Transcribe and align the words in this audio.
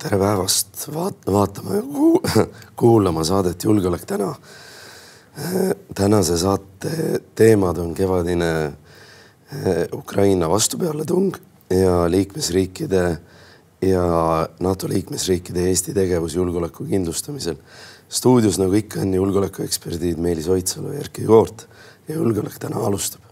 tere 0.00 0.16
päevast 0.16 0.86
vaat-, 0.94 1.26
vaatama 1.28 1.76
ja 1.76 1.82
ku 1.82 2.10
kuulama 2.80 3.24
saadet 3.24 3.64
Julgeolek 3.64 4.06
täna. 4.08 4.34
tänase 5.94 6.38
saate 6.38 7.20
teemad 7.34 7.78
on 7.78 7.94
kevadine 7.94 8.72
Ukraina 9.92 10.48
vastupealetung 10.50 11.36
ja 11.70 12.10
liikmesriikide 12.10 13.18
ja 13.82 14.04
NATO 14.60 14.88
liikmesriikide 14.88 15.68
Eesti 15.68 15.94
tegevus 15.94 16.34
julgeoleku 16.34 16.84
kindlustamisel. 16.84 17.56
stuudios 18.08 18.58
nagu 18.58 18.72
ikka 18.74 19.00
on 19.00 19.14
julgeolekueksperdid 19.14 20.16
Meelis 20.16 20.48
Oidsalu 20.48 20.92
ja 20.92 20.98
Erkki 20.98 21.24
Koort 21.24 21.68
ja 22.08 22.14
Julgeolek 22.14 22.58
täna 22.58 22.76
alustab. 22.76 23.29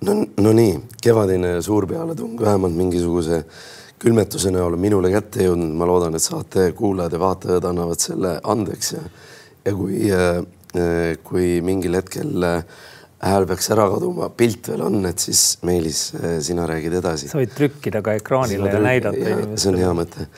No, 0.00 0.18
no 0.36 0.52
nii, 0.52 0.76
kevadine 1.02 1.56
suur 1.62 1.86
pealetung 1.86 2.40
vähemalt 2.40 2.76
mingisuguse 2.76 3.44
külmetuse 3.98 4.50
näol 4.52 4.76
on 4.76 4.82
minule 4.82 5.10
kätte 5.12 5.46
jõudnud, 5.46 5.72
ma 5.72 5.88
loodan, 5.88 6.16
et 6.18 6.24
saate 6.24 6.68
kuulajad 6.76 7.16
ja 7.16 7.20
vaatajad 7.22 7.70
annavad 7.70 8.02
selle 8.02 8.36
andeks 8.44 8.92
ja 8.92 9.06
ja 9.66 9.72
kui, 9.74 10.02
äh, 10.12 11.16
kui 11.26 11.46
mingil 11.64 11.96
hetkel 11.98 12.44
äh, 12.46 12.76
hääl 13.26 13.46
peaks 13.48 13.70
ära 13.74 13.88
kaduma, 13.90 14.28
pilt 14.36 14.70
veel 14.70 14.84
on, 14.86 15.00
et 15.08 15.22
siis 15.22 15.56
Meelis, 15.66 16.10
äh, 16.20 16.36
sina 16.44 16.68
räägid 16.70 16.94
edasi. 17.00 17.30
sa 17.30 17.40
võid 17.40 17.54
trükkida 17.56 18.02
ka 18.04 18.14
ekraanile 18.20 18.70
ja 18.70 18.82
näidata 18.82 19.18
inimestele. 19.18 19.58
see 19.62 19.72
on 19.72 19.80
hea 19.80 19.94
mõte. 20.02 20.28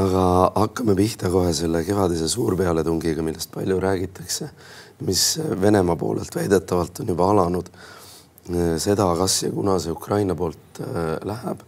aga 0.00 0.26
hakkame 0.56 0.96
pihta 0.96 1.28
kohe 1.32 1.52
selle 1.56 1.82
kevadise 1.84 2.30
suurpealetungiga, 2.32 3.24
millest 3.26 3.52
palju 3.52 3.80
räägitakse, 3.80 4.48
mis 5.04 5.26
Venemaa 5.60 5.98
poolelt 6.00 6.32
väidetavalt 6.36 7.02
on 7.02 7.12
juba 7.12 7.28
alanud 7.34 7.68
Äh, 7.68 8.01
seda, 8.82 9.06
kas 9.18 9.42
ja 9.44 9.50
kuna 9.54 9.78
see 9.78 9.92
Ukraina 9.92 10.34
poolt 10.34 10.80
äh, 10.82 11.16
läheb 11.26 11.62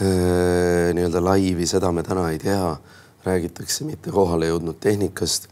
äh, 0.00 0.92
nii-öelda 0.96 1.22
laivi, 1.24 1.66
seda 1.66 1.92
me 1.92 2.02
täna 2.02 2.30
ei 2.32 2.38
tea. 2.38 2.76
räägitakse 3.24 3.84
mitte 3.84 4.12
kohale 4.14 4.46
jõudnud 4.46 4.78
tehnikast, 4.80 5.48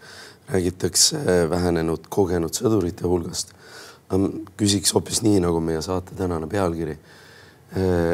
räägitakse 0.48 1.18
vähenenud 1.50 2.06
kogenud 2.08 2.54
sõdurite 2.54 3.04
hulgast. 3.04 3.52
küsiks 4.56 4.94
hoopis 4.94 5.20
nii, 5.22 5.40
nagu 5.42 5.60
meie 5.60 5.82
saate 5.82 6.14
tänane 6.16 6.46
pealkiri. 6.46 6.98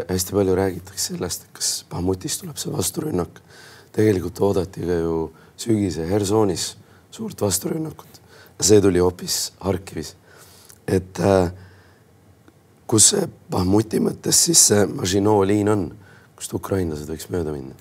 hästi 0.08 0.32
palju 0.32 0.54
räägitakse 0.54 1.12
sellest, 1.12 1.46
kas 1.52 1.84
Bahmutis 1.90 2.38
tuleb 2.38 2.56
see 2.56 2.72
vasturünnak. 2.72 3.40
tegelikult 3.92 4.40
oodati 4.40 4.80
ka 4.80 4.98
ju 4.98 5.32
sügise 5.56 6.08
Hersonis 6.08 6.76
suurt 7.10 7.40
vasturünnakut. 7.40 8.20
see 8.60 8.80
tuli 8.80 8.98
hoopis 8.98 9.52
Harkivis. 9.60 10.16
et 10.86 11.20
äh, 11.20 11.52
kus 12.92 13.08
see 13.14 13.24
Bahmuti 13.50 14.02
mõttes 14.04 14.44
siis 14.48 14.66
see 14.68 14.84
Maginot 14.90 15.46
liin 15.48 15.70
on, 15.72 15.86
kust 16.36 16.52
ukrainlased 16.58 17.08
võiks 17.08 17.30
mööda 17.32 17.54
minna? 17.54 17.76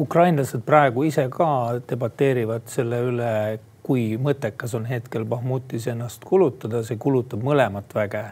ukrainlased 0.00 0.62
praegu 0.66 1.06
ise 1.08 1.26
ka 1.32 1.78
debateerivad 1.88 2.68
selle 2.72 3.00
üle, 3.08 3.32
kui 3.84 4.18
mõttekas 4.20 4.74
on 4.76 4.84
hetkel 4.88 5.24
Bahmutis 5.28 5.88
ennast 5.90 6.24
kulutada, 6.28 6.82
see 6.84 7.00
kulutab 7.00 7.42
mõlemat 7.44 7.96
väge. 7.96 8.22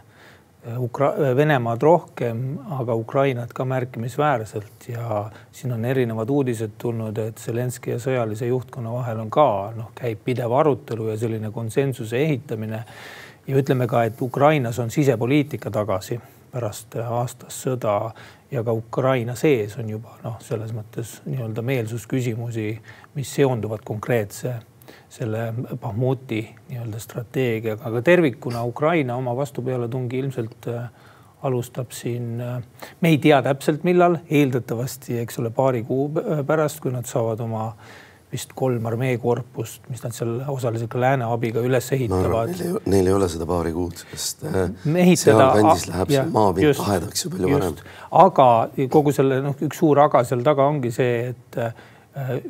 Ukra-, 0.78 1.14
Venemaad 1.36 1.82
rohkem, 1.82 2.42
aga 2.76 2.96
Ukrainat 2.98 3.52
ka 3.56 3.64
märkimisväärselt 3.68 4.88
ja 4.90 5.22
siin 5.54 5.72
on 5.72 5.84
erinevad 5.88 6.30
uudised 6.34 6.74
tulnud, 6.82 7.18
et 7.22 7.40
Zelenskõi 7.40 7.94
ja 7.94 8.00
sõjalise 8.02 8.50
juhtkonna 8.50 8.92
vahel 8.92 9.22
on 9.24 9.30
ka 9.32 9.48
noh, 9.76 9.92
käib 9.96 10.20
pidev 10.26 10.52
arutelu 10.60 11.08
ja 11.12 11.16
selline 11.20 11.52
konsensuse 11.54 12.20
ehitamine 12.20 12.82
ja 13.48 13.56
ütleme 13.56 13.86
ka, 13.86 14.04
et 14.04 14.22
Ukrainas 14.22 14.78
on 14.78 14.90
sisepoliitika 14.90 15.70
tagasi 15.70 16.20
pärast 16.52 16.96
aastast 17.00 17.64
sõda 17.64 18.12
ja 18.50 18.62
ka 18.64 18.72
Ukraina 18.72 19.34
sees 19.36 19.76
on 19.80 19.90
juba 19.90 20.16
noh, 20.24 20.38
selles 20.44 20.72
mõttes 20.76 21.18
nii-öelda 21.26 21.64
meelsusküsimusi, 21.64 22.70
mis 23.16 23.34
seonduvad 23.34 23.84
konkreetse 23.84 24.58
selle 25.12 25.52
Bahmuti 25.80 26.42
nii-öelda 26.68 27.00
strateegiaga, 27.00 27.84
aga 27.88 28.02
tervikuna 28.04 28.64
Ukraina 28.64 29.16
oma 29.16 29.36
vastupealetungi 29.36 30.18
ilmselt 30.22 30.68
äh, 30.72 30.88
alustab 31.42 31.92
siin, 31.96 32.40
äh, 32.40 32.60
me 33.00 33.12
ei 33.12 33.18
tea 33.22 33.40
täpselt, 33.44 33.84
millal, 33.84 34.18
eeldatavasti, 34.30 35.18
eks 35.24 35.40
ole, 35.40 35.52
paari 35.54 35.84
kuu 35.88 36.08
pärast, 36.46 36.80
kui 36.84 36.92
nad 36.92 37.08
saavad 37.08 37.40
oma 37.44 37.66
äh, 37.68 37.96
vist 38.32 38.52
kolm 38.56 38.86
armeekorpust, 38.90 39.86
mis 39.88 40.02
nad 40.04 40.14
seal 40.16 40.38
osaliselt 40.52 40.90
ka 40.92 41.00
lääne 41.00 41.28
abiga 41.32 41.62
üles 41.64 41.88
ehitavad. 41.96 42.52
Neil, 42.86 43.08
ei 43.08 43.14
ole 43.16 43.28
seda 43.32 43.46
paari 43.48 43.72
kuud, 43.76 44.02
sest 44.12 44.44
äh, 44.48 44.72
sealkandis 45.16 45.86
läheb 45.88 46.12
see 46.12 46.24
maapind 46.34 46.82
lahedaks 46.82 47.24
ju 47.24 47.32
palju 47.34 47.52
varem. 47.54 47.78
aga 48.22 48.48
kogu 48.92 49.14
selle 49.16 49.40
noh, 49.44 49.56
üks 49.68 49.80
suur 49.80 50.02
aga 50.04 50.24
seal 50.28 50.44
taga 50.46 50.68
ongi 50.68 50.92
see, 50.94 51.32
et 51.32 51.60
äh, 51.62 51.72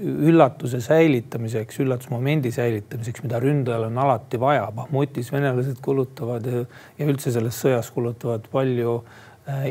üllatuse 0.01 0.81
säilitamiseks, 0.81 1.79
üllatusmomendi 1.85 2.51
säilitamiseks, 2.55 3.23
mida 3.27 3.39
ründajal 3.43 3.87
on 3.91 3.99
alati 4.01 4.41
vaja. 4.41 4.67
Bahmutis 4.75 5.29
venelased 5.35 5.83
kulutavad 5.85 6.47
ja, 6.49 6.65
üldse 7.05 7.35
selles 7.35 7.59
sõjas 7.63 7.91
kulutavad 7.95 8.49
palju 8.51 9.03
Äh, 9.03 9.27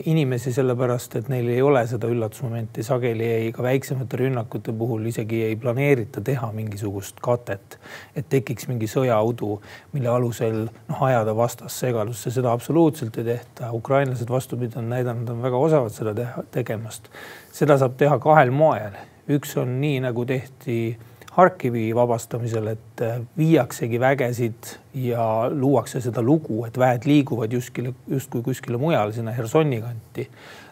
inimesi, 0.09 0.51
sellepärast 0.53 1.15
et 1.19 1.27
neil 1.29 1.47
ei 1.53 1.61
ole 1.61 1.83
seda 1.89 2.09
üllatusmomenti, 2.09 2.81
sageli 2.85 3.27
ei 3.29 3.49
ka 3.53 3.61
väiksemate 3.65 4.17
rünnakute 4.23 4.73
puhul 4.77 5.05
isegi 5.11 5.43
ei 5.45 5.57
planeerita 5.59 6.21
teha 6.25 6.49
mingisugust 6.55 7.21
katet, 7.21 7.77
et 8.17 8.25
tekiks 8.29 8.65
mingi 8.71 8.89
sõjaudu, 8.89 9.59
mille 9.93 10.09
alusel 10.09 10.63
noh, 10.65 11.03
ajada 11.09 11.35
vastast 11.37 11.77
segadusse, 11.83 12.33
seda 12.33 12.55
absoluutselt 12.57 13.19
ei 13.21 13.27
tehta. 13.29 13.69
ukrainlased 13.73 14.29
vastupidi 14.33 14.79
on 14.81 14.89
näidanud, 14.89 15.29
on 15.29 15.45
väga 15.45 15.61
osavad 15.69 15.93
seda 15.93 16.15
teha, 16.17 16.43
tegemast. 16.51 17.11
seda 17.53 17.77
saab 17.77 17.99
teha 18.01 18.17
kahel 18.23 18.49
moel, 18.51 18.97
üks 19.29 19.53
on 19.61 19.77
nii 19.81 20.01
nagu 20.07 20.25
tehti 20.25 20.97
Harkivi 21.37 21.95
vabastamisel, 21.95 22.67
et 22.67 23.01
äh, 23.05 23.19
viiaksegi 23.37 23.99
vägesid 23.99 24.71
ja 24.97 25.23
luuakse 25.53 26.01
seda 26.01 26.21
lugu, 26.25 26.63
et 26.65 26.77
väed 26.81 27.05
liiguvad 27.05 27.51
justkui, 27.53 27.91
justkui 28.09 28.41
kuskile 28.41 28.79
mujale, 28.81 29.13
sinna 29.13 29.35
Hersoni 29.37 29.77
kanti, 29.83 30.25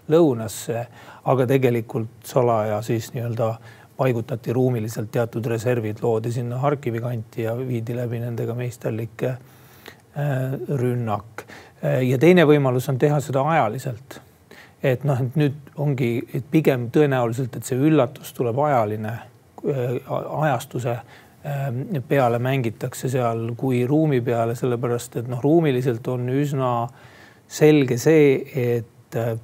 lõunasse, 0.09 0.87
aga 1.29 1.45
tegelikult 1.49 2.25
salaja 2.25 2.79
siis 2.85 3.11
nii-öelda 3.13 3.51
paigutati 3.97 4.53
ruumiliselt 4.53 5.11
teatud 5.13 5.45
reservid, 5.53 6.01
loodi 6.01 6.33
sinna 6.33 6.57
Harkivi 6.63 7.03
kanti 7.03 7.45
ja 7.45 7.53
viidi 7.57 7.95
läbi 7.95 8.23
nendega 8.25 8.57
meisterlik 8.57 9.23
äh, 9.29 9.37
rünnak. 10.81 11.45
Äh, 11.83 12.01
ja 12.09 12.17
teine 12.17 12.47
võimalus 12.49 12.89
on 12.89 12.97
teha 12.97 13.21
seda 13.21 13.45
ajaliselt. 13.53 14.19
et 14.83 15.03
noh, 15.03 15.21
et 15.21 15.37
nüüd 15.37 15.71
ongi, 15.81 16.09
et 16.33 16.49
pigem 16.51 16.89
tõenäoliselt, 16.93 17.55
et 17.57 17.65
see 17.65 17.77
üllatus 17.77 18.33
tuleb 18.33 18.59
ajaline 18.65 19.13
ajastuse 20.37 20.91
ähm, 20.91 21.81
peale 22.07 22.39
mängitakse 22.39 23.09
seal 23.09 23.51
kui 23.57 23.85
ruumi 23.87 24.21
peale, 24.21 24.55
sellepärast 24.55 25.19
et 25.21 25.27
noh, 25.31 25.41
ruumiliselt 25.43 26.07
on 26.07 26.29
üsna 26.29 26.71
selge 27.47 27.97
see, 28.01 28.41
et 28.75 29.19
äh, 29.19 29.35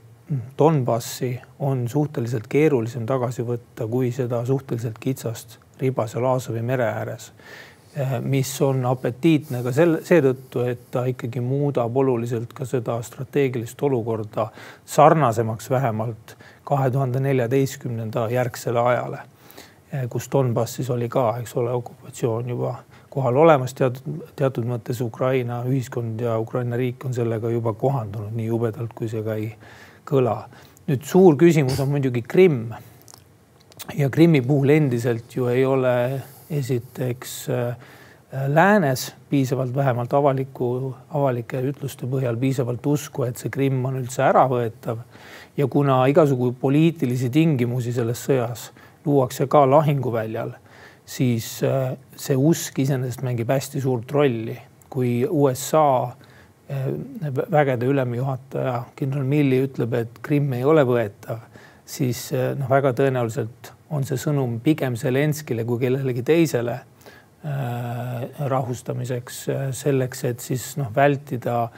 Donbassi 0.57 1.41
on 1.59 1.89
suhteliselt 1.89 2.45
keerulisem 2.47 3.03
tagasi 3.05 3.43
võtta 3.43 3.87
kui 3.91 4.13
seda 4.15 4.45
suhteliselt 4.47 4.99
kitsast 4.99 5.57
riba 5.81 6.05
seal 6.07 6.25
Aasovi 6.29 6.61
mere 6.63 6.87
ääres 6.87 7.31
äh, 7.97 8.15
mis 8.23 8.53
on 8.63 8.85
apetiitne 8.85 9.63
ka 9.65 9.73
selle, 9.75 9.99
seetõttu, 10.07 10.63
et 10.71 10.87
ta 10.93 11.03
ikkagi 11.09 11.43
muudab 11.43 11.97
oluliselt 11.97 12.53
ka 12.55 12.65
seda 12.69 13.01
strateegilist 13.03 13.83
olukorda 13.83 14.47
sarnasemaks 14.85 15.69
vähemalt 15.69 16.37
kahe 16.63 16.89
tuhande 16.91 17.19
neljateistkümnenda 17.19 18.29
järgsele 18.31 18.79
ajale 18.79 19.25
kus 20.09 20.29
Donbassis 20.31 20.89
oli 20.89 21.09
ka, 21.11 21.35
eks 21.41 21.55
ole, 21.59 21.71
okupatsioon 21.71 22.49
juba 22.49 22.75
kohal 23.11 23.37
olemas, 23.43 23.73
teatud, 23.75 24.21
teatud 24.39 24.67
mõttes 24.67 25.01
Ukraina 25.03 25.61
ühiskond 25.67 26.21
ja 26.23 26.37
Ukraina 26.39 26.79
riik 26.79 27.03
on 27.05 27.15
sellega 27.15 27.49
juba 27.51 27.73
kohandunud, 27.75 28.31
nii 28.35 28.47
jubedalt 28.47 28.93
kui 28.95 29.09
see 29.11 29.23
ka 29.25 29.35
ei 29.35 29.49
kõla. 30.07 30.37
nüüd 30.87 31.03
suur 31.05 31.35
küsimus 31.39 31.79
on 31.83 31.91
muidugi 31.91 32.21
Krimm. 32.21 32.71
ja 33.97 34.09
Krimmi 34.09 34.41
puhul 34.41 34.69
endiselt 34.69 35.35
ju 35.35 35.47
ei 35.47 35.65
ole 35.65 36.21
esiteks 36.49 37.49
äh, 37.49 37.75
läänes 38.47 39.13
piisavalt, 39.29 39.75
vähemalt 39.75 40.13
avaliku, 40.13 40.95
avalike 41.09 41.59
ütluste 41.67 42.07
põhjal 42.07 42.37
piisavalt 42.39 42.85
usku, 42.87 43.23
et 43.27 43.37
see 43.37 43.51
Krimm 43.51 43.85
on 43.85 43.99
üldse 43.99 44.23
äravõetav. 44.23 45.03
ja 45.57 45.67
kuna 45.67 46.05
igasugu 46.07 46.53
poliitilisi 46.59 47.29
tingimusi 47.29 47.91
selles 47.93 48.23
sõjas 48.23 48.69
luuakse 49.05 49.47
ka 49.51 49.63
lahinguväljal, 49.69 50.53
siis 51.05 51.61
äh, 51.67 51.93
see 52.15 52.37
usk 52.37 52.79
iseenesest 52.83 53.23
mängib 53.25 53.51
hästi 53.51 53.81
suurt 53.81 54.11
rolli. 54.11 54.57
kui 54.91 55.25
USA 55.29 56.11
äh, 56.69 56.87
vägede 57.51 57.87
ülemjuhataja 57.87 58.83
kindral 58.95 59.23
Milley 59.23 59.63
ütleb, 59.69 59.93
et 59.93 60.19
Krimm 60.21 60.51
ei 60.53 60.65
ole 60.67 60.83
võetav, 60.83 61.45
siis 61.85 62.27
äh, 62.35 62.51
noh, 62.59 62.69
väga 62.69 62.91
tõenäoliselt 62.97 63.71
on 63.91 64.03
see 64.07 64.19
sõnum 64.19 64.59
pigem 64.63 64.95
Zelenskile 64.95 65.65
kui 65.67 65.79
kellelegi 65.81 66.23
teisele 66.23 66.79
rahustamiseks, 68.51 69.37
selleks, 69.73 70.19
et 70.29 70.43
siis 70.45 70.65
noh, 70.77 70.91
vältida 70.93 71.71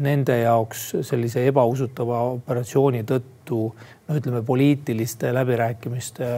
nende 0.00 0.40
jaoks 0.40 0.84
sellise 1.04 1.42
ebausutava 1.48 2.20
operatsiooni 2.34 3.02
tõttu 3.08 3.60
no 4.10 4.16
ütleme, 4.16 4.42
poliitiliste 4.42 5.34
läbirääkimiste 5.34 6.28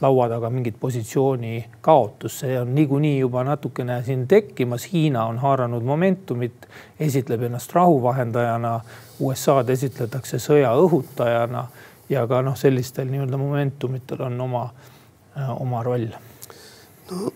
laua 0.00 0.28
taga 0.28 0.50
mingit 0.50 0.80
positsiooni 0.80 1.64
kaotust, 1.80 2.42
see 2.44 2.56
on 2.60 2.74
niikuinii 2.74 3.18
juba 3.18 3.44
natukene 3.44 4.00
siin 4.06 4.26
tekkimas. 4.28 4.88
Hiina 4.92 5.24
on 5.30 5.38
haaranud 5.38 5.84
momentumit, 5.86 6.66
esitleb 7.00 7.42
ennast 7.48 7.72
rahuvahendajana, 7.76 8.74
USA-d 9.20 9.76
esitletakse 9.76 10.40
sõja 10.42 10.72
õhutajana 10.80 11.64
ja 12.10 12.26
ka 12.26 12.42
noh, 12.42 12.56
sellistel 12.58 13.10
nii-öelda 13.12 13.38
momentumitel 13.38 14.26
on 14.26 14.40
oma, 14.40 14.64
oma 15.58 15.82
roll. 15.86 16.08
no 17.10 17.32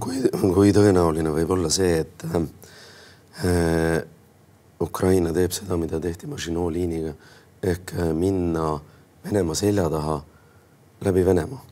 kui, 0.00 0.22
kui 0.54 0.72
tõenäoline 0.74 1.30
võib 1.34 1.54
olla 1.58 1.70
see, 1.70 2.00
et 2.02 2.26
äh, 2.32 4.02
Ukraina 4.88 5.32
teeb 5.36 5.54
seda, 5.54 5.76
mida 5.80 6.00
tehti 6.02 6.28
Maginot 6.30 6.72
liiniga 6.74 7.14
ehk 7.62 7.94
äh, 7.96 8.12
minna 8.16 8.76
Venemaa 9.24 9.56
selja 9.58 9.88
taha 9.90 10.20
läbi 11.04 11.24
Venemaa. 11.26 11.64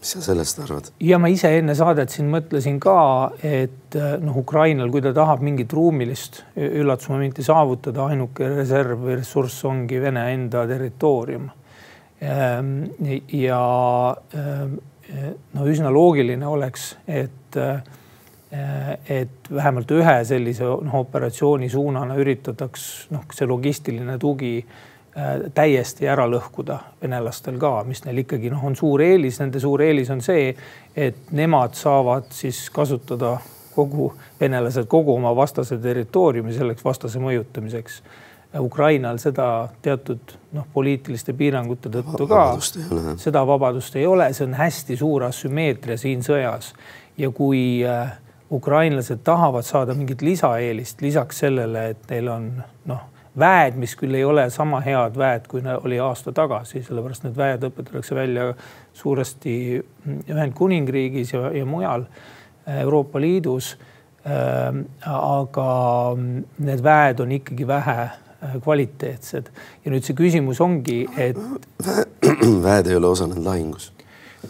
mis 0.00 0.12
sa 0.12 0.20
sellest 0.22 0.58
arvad? 0.64 0.90
ja 1.00 1.18
ma 1.18 1.28
ise 1.32 1.50
enne 1.58 1.74
saadet 1.74 2.12
siin 2.12 2.28
mõtlesin 2.32 2.80
ka, 2.82 2.96
et 3.42 3.96
äh, 3.96 4.16
noh, 4.22 4.36
Ukrainal, 4.42 4.90
kui 4.90 5.04
ta 5.04 5.14
tahab 5.16 5.44
mingit 5.44 5.72
ruumilist 5.72 6.42
üllatusmomenti 6.56 7.44
saavutada, 7.46 8.10
ainuke 8.10 8.50
reserv 8.56 9.06
või 9.06 9.20
ressurss 9.20 9.64
ongi 9.64 10.00
Vene 10.02 10.28
enda 10.34 10.66
territoorium. 10.68 11.48
Ähm, 12.16 12.76
ja 13.28 13.62
ähm, 14.34 14.78
no 15.52 15.66
üsna 15.68 15.90
loogiline 15.92 16.46
oleks, 16.48 16.94
et 17.06 17.46
Äh, 17.56 17.80
et 18.50 19.48
vähemalt 19.54 19.90
ühe 19.90 20.18
sellise 20.24 20.64
noh, 20.64 21.00
operatsiooni 21.00 21.68
suunana 21.70 22.14
üritataks 22.20 22.84
noh, 23.10 23.24
see 23.34 23.48
logistiline 23.50 24.18
tugi 24.22 24.52
äh, 24.60 25.48
täiesti 25.54 26.06
ära 26.06 26.28
lõhkuda 26.30 26.78
venelastel 27.02 27.58
ka, 27.58 27.80
mis 27.88 28.04
neil 28.04 28.22
ikkagi 28.22 28.52
noh, 28.52 28.62
on 28.68 28.76
suur 28.78 29.02
eelis, 29.02 29.40
nende 29.42 29.62
suur 29.62 29.82
eelis 29.82 30.12
on 30.14 30.22
see, 30.22 30.52
et 30.94 31.32
nemad 31.34 31.74
saavad 31.74 32.30
siis 32.34 32.68
kasutada 32.70 33.36
kogu, 33.74 34.12
venelased 34.40 34.86
kogu 34.88 35.16
oma 35.16 35.34
vastase 35.36 35.80
territooriumi 35.82 36.54
selleks 36.54 36.84
vastase 36.84 37.20
mõjutamiseks. 37.22 38.00
Ukrainal 38.62 39.18
seda 39.20 39.68
teatud 39.84 40.36
noh, 40.56 40.68
poliitiliste 40.72 41.34
piirangute 41.36 41.90
tõttu 41.92 42.28
ka, 42.30 42.44
seda 43.20 43.42
vabadust 43.44 43.98
ei 43.98 44.06
ole, 44.08 44.30
see 44.32 44.46
on 44.46 44.54
hästi 44.56 44.96
suur 44.96 45.26
asümmeetria 45.26 45.98
siin 46.00 46.22
sõjas. 46.24 46.70
Ja 47.20 47.28
kui 47.34 47.82
äh, 47.84 48.14
ukrainlased 48.50 49.18
tahavad 49.24 49.62
saada 49.62 49.94
mingit 49.94 50.22
lisaeelist 50.22 51.00
lisaks 51.02 51.38
sellele, 51.38 51.88
et 51.90 52.10
neil 52.10 52.28
on 52.30 52.50
noh, 52.86 53.00
väed, 53.38 53.76
mis 53.80 53.96
küll 53.98 54.14
ei 54.16 54.24
ole 54.24 54.46
sama 54.50 54.80
head 54.84 55.18
väed, 55.18 55.48
kui 55.50 55.62
oli 55.76 55.98
aasta 56.00 56.32
tagasi, 56.32 56.82
sellepärast 56.86 57.26
need 57.26 57.36
väed 57.36 57.66
õpetatakse 57.68 58.14
välja 58.16 58.52
suuresti 58.96 59.56
Ühendkuningriigis 60.30 61.34
ja, 61.34 61.50
ja 61.52 61.66
mujal 61.66 62.06
Euroopa 62.66 63.20
Liidus 63.20 63.74
äh,. 64.26 64.84
aga 65.10 65.66
need 66.58 66.82
väed 66.82 67.20
on 67.20 67.34
ikkagi 67.36 67.66
vähe 67.66 67.98
äh, 68.06 68.56
kvaliteetsed 68.62 69.50
ja 69.84 69.92
nüüd 69.92 70.06
see 70.06 70.16
küsimus 70.18 70.62
ongi, 70.64 71.04
et. 71.16 71.38
väed 72.68 72.90
ei 72.90 72.98
ole 72.98 73.12
osalenud 73.12 73.44
lahingus 73.44 73.92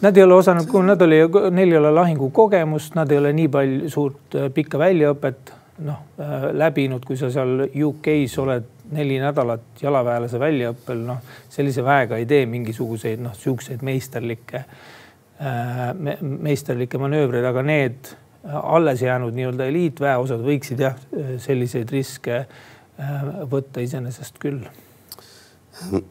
Nad 0.01 0.17
ei 0.17 0.23
ole 0.23 0.33
osanud, 0.33 0.73
nad 0.85 1.01
oli, 1.01 1.19
neil 1.51 1.71
ei 1.71 1.77
ole 1.77 1.91
lahingukogemust, 1.91 2.95
nad 2.95 3.11
ei 3.11 3.17
ole 3.17 3.31
nii 3.33 3.47
palju 3.53 3.89
suurt 3.89 4.35
äh, 4.37 4.49
pikka 4.53 4.79
väljaõpet 4.81 5.53
noh 5.87 6.03
äh, 6.21 6.47
läbinud, 6.57 7.05
kui 7.05 7.17
sa 7.17 7.29
seal 7.33 7.65
UK-s 7.67 8.37
oled 8.43 8.69
neli 8.97 9.17
nädalat 9.21 9.81
jalaväelase 9.81 10.39
väljaõppel, 10.41 11.03
noh 11.07 11.33
sellise 11.53 11.83
väega 11.85 12.21
ei 12.21 12.25
tee 12.29 12.45
mingisuguseid 12.49 13.21
noh, 13.23 13.35
siukseid 13.37 13.83
meisterlikke 13.85 14.63
äh,, 14.63 15.83
meisterlikke 16.21 17.01
manöövreid, 17.01 17.45
aga 17.49 17.65
need 17.65 18.15
alles 18.47 19.01
jäänud 19.03 19.35
nii-öelda 19.35 19.65
eliitväeosad 19.67 20.43
võiksid 20.45 20.81
jah, 20.85 20.99
selliseid 21.43 21.89
riske 21.91 22.45
võtta 23.51 23.83
iseenesest 23.83 24.39
küll 24.41 24.61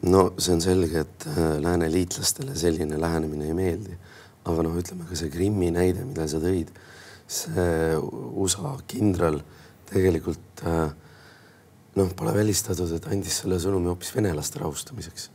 no 0.07 0.23
see 0.39 0.55
on 0.55 0.63
selge, 0.63 1.03
et 1.03 1.27
äh, 1.31 1.57
lääne 1.63 1.89
liitlastele 1.93 2.55
selline 2.59 3.01
lähenemine 3.01 3.49
ei 3.49 3.57
meeldi. 3.57 3.97
aga 4.47 4.63
noh, 4.63 4.77
ütleme 4.79 5.09
ka 5.09 5.17
see 5.19 5.31
Krimmi 5.33 5.73
näide, 5.75 6.05
mida 6.07 6.29
sa 6.31 6.39
tõid, 6.39 6.69
see 7.27 7.97
USA 7.99 8.77
kindral 8.87 9.41
tegelikult 9.91 10.63
äh, 10.67 10.91
noh, 11.99 12.13
pole 12.15 12.35
välistatud, 12.37 12.93
et 12.95 13.09
andis 13.11 13.41
selle 13.43 13.59
sõnumi 13.63 13.91
hoopis 13.91 14.15
venelaste 14.15 14.63
rahustamiseks. 14.63 15.31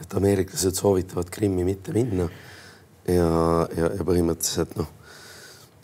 et 0.00 0.14
ameeriklased 0.14 0.78
soovitavad 0.78 1.28
Krimmi 1.34 1.64
mitte 1.66 1.92
minna 1.92 2.28
ja, 3.08 3.28
ja, 3.76 3.90
ja 3.98 4.04
põhimõtteliselt 4.06 4.76
noh, 4.78 4.94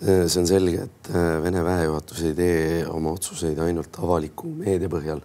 see 0.05 0.41
on 0.41 0.49
selge, 0.49 0.89
et 0.89 1.13
äh, 1.13 1.37
Vene 1.45 1.63
väejuhatus 1.65 2.25
ei 2.29 2.35
tee 2.39 2.83
oma 2.91 3.15
otsuseid 3.15 3.59
ainult 3.63 3.97
avaliku 4.01 4.51
meedia 4.51 4.91
põhjal, 4.93 5.23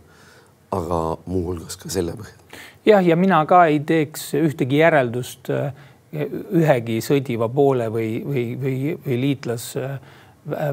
aga 0.71 1.00
muuhulgas 1.25 1.77
ka 1.81 1.89
selle 1.89 2.16
põhjal 2.18 2.62
jah, 2.86 3.04
ja 3.06 3.16
mina 3.16 3.44
ka 3.50 3.66
ei 3.71 3.80
teeks 3.80 4.33
ühtegi 4.39 4.81
järeldust 4.81 5.51
äh, 5.54 5.74
ühegi 6.13 7.00
sõdiva 7.06 7.50
poole 7.54 7.89
või, 7.94 8.24
või, 8.25 8.45
või, 8.62 8.95
või 9.06 9.19
liitlas 9.21 9.75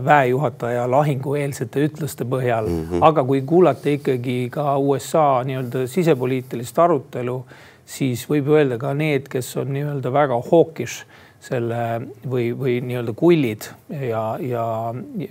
väejuhataja 0.04 0.86
lahingueelsete 0.90 1.82
ütluste 1.88 2.24
põhjal 2.24 2.68
mm, 2.68 2.84
-hmm. 2.90 3.02
aga 3.02 3.24
kui 3.24 3.42
kuulata 3.42 3.90
ikkagi 3.90 4.48
ka 4.52 4.78
USA 4.78 5.42
nii-öelda 5.44 5.86
sisepoliitilist 5.90 6.78
arutelu, 6.78 7.36
siis 7.84 8.24
võib 8.30 8.48
öelda 8.54 8.78
ka 8.78 8.94
need, 8.94 9.28
kes 9.28 9.56
on 9.60 9.72
nii-öelda 9.74 10.12
väga 10.12 10.40
hawkish 10.50 11.04
selle 11.46 11.82
või, 12.26 12.50
või 12.58 12.80
nii-öelda 12.82 13.14
kullid 13.16 13.68
ja, 13.88 14.22
ja 14.42 14.64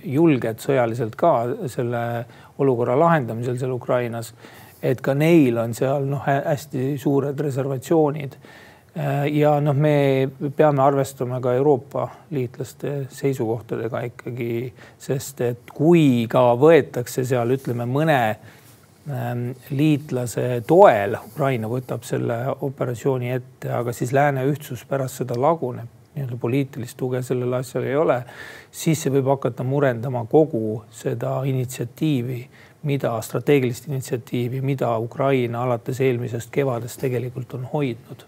julged 0.00 0.62
sõjaliselt 0.64 1.16
ka 1.20 1.32
selle 1.68 2.02
olukorra 2.62 2.96
lahendamisel 2.96 3.58
seal 3.60 3.74
Ukrainas 3.76 4.32
et 4.82 5.00
ka 5.02 5.14
neil 5.16 5.58
on 5.60 5.74
seal 5.76 6.06
noh, 6.08 6.22
hästi 6.26 6.94
suured 7.00 7.40
reservatsioonid. 7.40 8.36
ja 9.32 9.50
noh, 9.60 9.76
me 9.76 10.28
peame 10.56 10.80
arvestama 10.82 11.40
ka 11.44 11.52
Euroopa 11.58 12.06
liitlaste 12.32 12.92
seisukohtadega 13.12 14.00
ikkagi, 14.08 14.52
sest 14.98 15.42
et 15.44 15.74
kui 15.74 16.24
ka 16.32 16.54
võetakse 16.56 17.26
seal, 17.28 17.52
ütleme 17.58 17.84
mõne 17.90 18.20
ähm, 18.30 19.50
liitlase 19.68 20.62
toel, 20.66 21.18
Ukraina 21.28 21.68
võtab 21.68 22.08
selle 22.08 22.38
operatsiooni 22.56 23.36
ette, 23.36 23.68
aga 23.68 23.92
siis 23.92 24.16
lääne 24.16 24.46
ühtsus 24.48 24.86
pärast 24.88 25.20
seda 25.20 25.36
laguneb 25.36 25.95
nii-öelda 26.16 26.36
poliitilist 26.40 26.96
tuge 26.96 27.22
sellele 27.22 27.60
asjale 27.60 27.90
ei 27.92 27.96
ole, 27.96 28.22
siis 28.70 29.02
see 29.02 29.12
võib 29.12 29.28
hakata 29.34 29.64
murendama 29.64 30.24
kogu 30.30 30.80
seda 30.90 31.42
initsiatiivi 31.44 32.40
mida 32.86 33.20
strateegilist 33.22 33.88
initsiatiivi, 33.88 34.60
mida 34.60 34.98
Ukraina 34.98 35.62
alates 35.62 36.00
eelmisest 36.00 36.50
kevadest 36.54 37.00
tegelikult 37.00 37.54
on 37.54 37.68
hoidnud. 37.72 38.24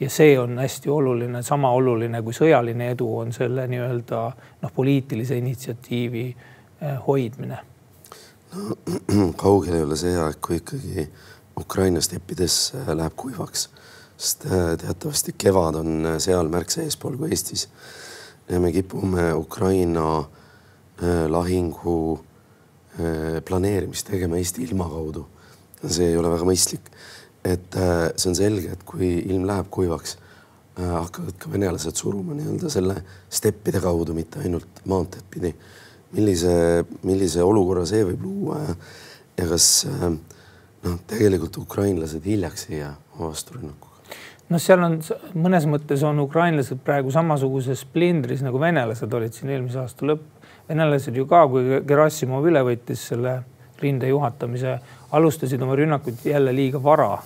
ja 0.00 0.10
see 0.10 0.38
on 0.40 0.58
hästi 0.58 0.90
oluline, 0.90 1.42
sama 1.42 1.70
oluline 1.76 2.22
kui 2.22 2.32
sõjaline 2.32 2.88
edu 2.90 3.06
on 3.18 3.32
selle 3.36 3.66
nii-öelda 3.68 4.20
noh, 4.62 4.72
poliitilise 4.74 5.36
initsiatiivi 5.38 6.24
eh, 6.30 6.96
hoidmine. 7.06 7.58
no 8.56 9.32
kaugel 9.44 9.74
ei 9.78 9.82
ole 9.82 9.96
see 9.96 10.16
aeg, 10.16 10.40
kui 10.40 10.58
ikkagi 10.58 11.06
Ukraina 11.60 12.00
steppides 12.00 12.56
eh, 12.74 12.90
läheb 12.94 13.14
kuivaks, 13.16 13.68
sest 14.20 14.44
eh, 14.46 14.74
teatavasti 14.84 15.34
kevad 15.40 15.80
on 15.80 16.08
seal 16.20 16.50
märksa 16.52 16.84
eespool 16.84 17.16
kui 17.16 17.32
Eestis. 17.32 17.68
ja 18.48 18.60
me 18.60 18.72
kipume 18.72 19.32
Ukraina 19.34 20.24
lahingu 21.28 22.20
Äh, 22.98 23.38
planeerimist 23.46 24.08
tegema 24.10 24.36
Eesti 24.36 24.64
ilma 24.66 24.88
kaudu. 24.90 25.26
see 25.86 26.10
ei 26.10 26.16
ole 26.18 26.28
väga 26.28 26.44
mõistlik. 26.44 26.90
et 27.44 27.76
äh, 27.78 28.10
see 28.16 28.28
on 28.28 28.34
selge, 28.36 28.72
et 28.74 28.82
kui 28.84 29.12
ilm 29.30 29.46
läheb 29.48 29.70
kuivaks, 29.70 30.16
äh, 30.76 30.90
hakkavad 30.90 31.38
ka 31.38 31.52
venelased 31.52 31.96
suruma 31.96 32.34
nii-öelda 32.34 32.68
selle 32.68 32.96
steppide 33.30 33.80
kaudu, 33.80 34.12
mitte 34.12 34.42
ainult 34.42 34.82
maanteed 34.84 35.24
pidi. 35.30 35.54
millise, 36.12 36.84
millise 37.06 37.46
olukorra 37.46 37.86
see 37.86 38.02
võib 38.10 38.26
luua 38.26 38.58
ja, 38.64 38.74
ja 39.38 39.46
kas 39.54 39.86
noh, 39.86 40.98
tegelikult 41.06 41.62
ukrainlased 41.62 42.26
hiljaks 42.26 42.66
ei 42.72 42.82
jää 42.82 42.96
vasturünnakuga? 43.20 43.89
Noh, 44.50 44.60
seal 44.60 44.82
on 44.82 44.98
mõnes 45.38 45.66
mõttes 45.70 46.02
on 46.06 46.20
ukrainlased 46.24 46.82
praegu 46.84 47.12
samasuguses 47.14 47.84
splindris 47.86 48.42
nagu 48.46 48.60
venelased 48.60 49.12
olid 49.14 49.34
siin 49.36 49.54
eelmise 49.54 49.80
aasta 49.84 50.06
lõpp 50.10 50.40
venelased 50.70 51.16
ju 51.16 51.26
ka, 51.26 51.44
kui 51.50 51.82
Gerassimov 51.86 52.46
üle 52.46 52.62
võttis 52.66 53.02
selle 53.10 53.40
rinde 53.80 54.10
juhatamise, 54.10 54.76
alustasid 55.16 55.62
oma 55.64 55.76
rünnakut 55.78 56.24
jälle 56.24 56.54
liiga 56.54 56.82
vara. 56.82 57.18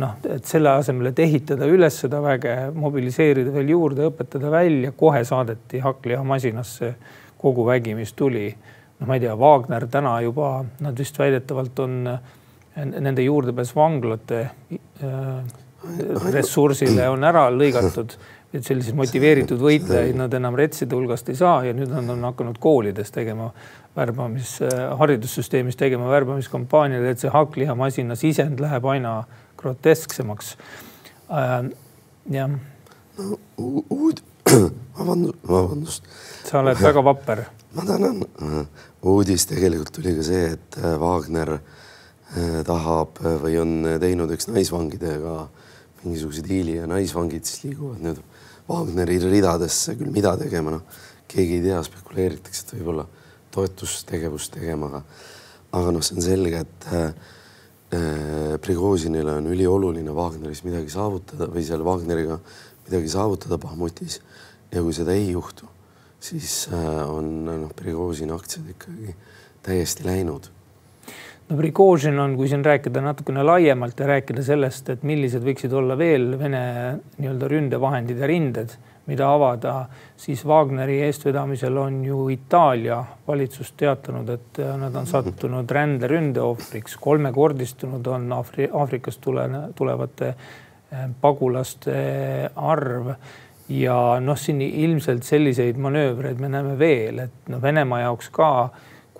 noh, 0.00 0.12
et 0.22 0.46
selle 0.46 0.70
asemel, 0.70 1.08
et 1.10 1.18
ehitada 1.18 1.66
üles 1.66 1.96
seda 1.98 2.20
väge, 2.22 2.52
mobiliseerida 2.78 3.50
veel 3.52 3.72
juurde, 3.72 4.04
õpetada 4.06 4.52
välja, 4.52 4.92
kohe 4.96 5.24
saadeti 5.26 5.80
hakklihamasinasse 5.82 6.92
kogu 7.42 7.64
vägi, 7.66 7.96
mis 7.98 8.12
tuli. 8.12 8.54
noh, 9.00 9.08
ma 9.08 9.18
ei 9.18 9.24
tea, 9.26 9.34
Wagner 9.36 9.88
täna 9.90 10.14
juba, 10.22 10.64
nad 10.80 10.98
vist 10.98 11.18
väidetavalt 11.18 11.82
on 11.84 11.98
nende 12.76 13.22
juurdepääs 13.26 13.74
vanglate 13.76 14.44
ressursile 16.32 17.08
on 17.08 17.24
ära 17.24 17.48
lõigatud 17.52 18.16
et 18.50 18.66
selliseid 18.66 18.96
motiveeritud 18.98 19.60
võitlejaid 19.62 20.16
nad 20.18 20.32
enam 20.34 20.56
retside 20.58 20.96
hulgast 20.96 21.28
ei 21.30 21.38
saa 21.38 21.60
ja 21.68 21.74
nüüd 21.76 21.92
nad 21.92 22.08
on 22.10 22.24
hakanud 22.26 22.58
koolides 22.62 23.12
tegema 23.14 23.50
värbamis, 23.96 24.56
haridussüsteemis 24.98 25.78
tegema 25.78 26.10
värbamiskampaaniaid, 26.10 27.06
et 27.12 27.22
see 27.22 27.30
hakklihamasina 27.30 28.16
sisend 28.18 28.62
läheb 28.62 28.86
aina 28.90 29.20
grotesksemaks 29.60 30.56
äh,. 31.30 31.70
jah. 32.34 32.58
no 33.18 33.38
uud-, 33.60 34.24
vabandust, 34.98 35.38
vabandust. 35.46 36.10
sa 36.50 36.64
oled 36.64 36.82
väga 36.82 37.06
vapper. 37.06 37.44
ma 37.78 37.86
tänan. 37.86 38.24
uudis 39.06 39.46
tegelikult 39.46 39.94
tuli 39.94 40.16
ka 40.18 40.26
see, 40.26 40.56
et 40.56 40.82
äh, 40.82 40.98
Wagner 40.98 41.54
äh, 41.60 42.60
tahab 42.66 43.22
või 43.44 43.60
on 43.62 43.78
teinud 44.02 44.34
üks 44.34 44.50
naisvangidega 44.50 45.38
mingisuguse 46.04 46.44
diili 46.46 46.78
ja 46.78 46.88
naisvangid 46.90 47.46
siis 47.48 47.64
liiguvad 47.68 48.02
nüüd 48.04 48.20
Wagneri 48.70 49.18
ridadesse 49.24 49.96
küll 49.98 50.12
mida 50.14 50.36
tegema, 50.38 50.76
noh, 50.76 51.00
keegi 51.30 51.58
ei 51.58 51.64
tea, 51.64 51.80
spekuleeritakse, 51.86 52.64
et 52.64 52.72
võib-olla 52.76 53.06
toetustegevust 53.54 54.54
tegema, 54.54 54.90
aga, 54.90 55.00
aga 55.80 55.94
noh, 55.96 56.04
see 56.06 56.18
on 56.18 56.26
selge, 56.26 56.64
et 56.64 56.88
äh, 56.94 57.10
Prigožinile 58.62 59.32
on 59.40 59.48
ülioluline 59.50 60.12
Wagneris 60.14 60.62
midagi 60.62 60.92
saavutada 60.92 61.48
või 61.50 61.64
seal 61.66 61.82
Wagneriga 61.82 62.36
midagi 62.84 63.10
saavutada 63.10 63.58
Bahmutis. 63.58 64.20
ja 64.70 64.82
kui 64.84 64.94
seda 64.94 65.16
ei 65.18 65.32
juhtu, 65.32 65.66
siis 66.22 66.68
äh, 66.70 67.10
on 67.10 67.32
noh, 67.48 67.74
Prigožini 67.74 68.30
aktsiad 68.36 68.70
ikkagi 68.76 69.16
täiesti 69.66 70.06
läinud 70.06 70.46
no 71.50 71.56
Prigožin 71.58 72.18
on, 72.18 72.36
kui 72.38 72.48
siin 72.48 72.62
rääkida 72.64 73.02
natukene 73.02 73.42
laiemalt 73.42 73.98
ja 73.98 74.06
rääkida 74.06 74.44
sellest, 74.46 74.88
et 74.92 75.02
millised 75.06 75.42
võiksid 75.44 75.74
olla 75.74 75.96
veel 75.98 76.36
Vene 76.38 76.62
nii-öelda 77.18 77.50
ründevahendid 77.50 78.22
ja 78.22 78.28
rinded, 78.30 78.76
mida 79.10 79.26
avada, 79.34 79.74
siis 80.20 80.44
Wagneri 80.46 81.00
eestvedamisel 81.08 81.76
on 81.82 81.98
ju 82.06 82.28
Itaalia 82.30 83.00
valitsus 83.26 83.72
teatanud, 83.80 84.30
et 84.30 84.60
nad 84.78 84.94
on 84.94 85.08
sattunud 85.10 85.70
ränderünde 85.70 86.42
ohvriks, 86.44 86.94
kolmekordistunud 87.02 88.06
on 88.06 88.30
Afri 88.38 88.68
Aafrikast 88.70 89.22
tule, 89.24 89.48
tulevate 89.74 90.30
eh, 90.30 91.06
pagulaste 91.20 91.96
arv. 92.54 93.14
Ja 93.70 93.96
noh, 94.18 94.38
siin 94.38 94.62
ilmselt 94.66 95.22
selliseid 95.22 95.76
manöövreid 95.78 96.40
me 96.42 96.48
näeme 96.50 96.78
veel, 96.78 97.20
et 97.26 97.50
noh, 97.50 97.62
Venemaa 97.62 98.00
jaoks 98.02 98.30
ka 98.34 98.50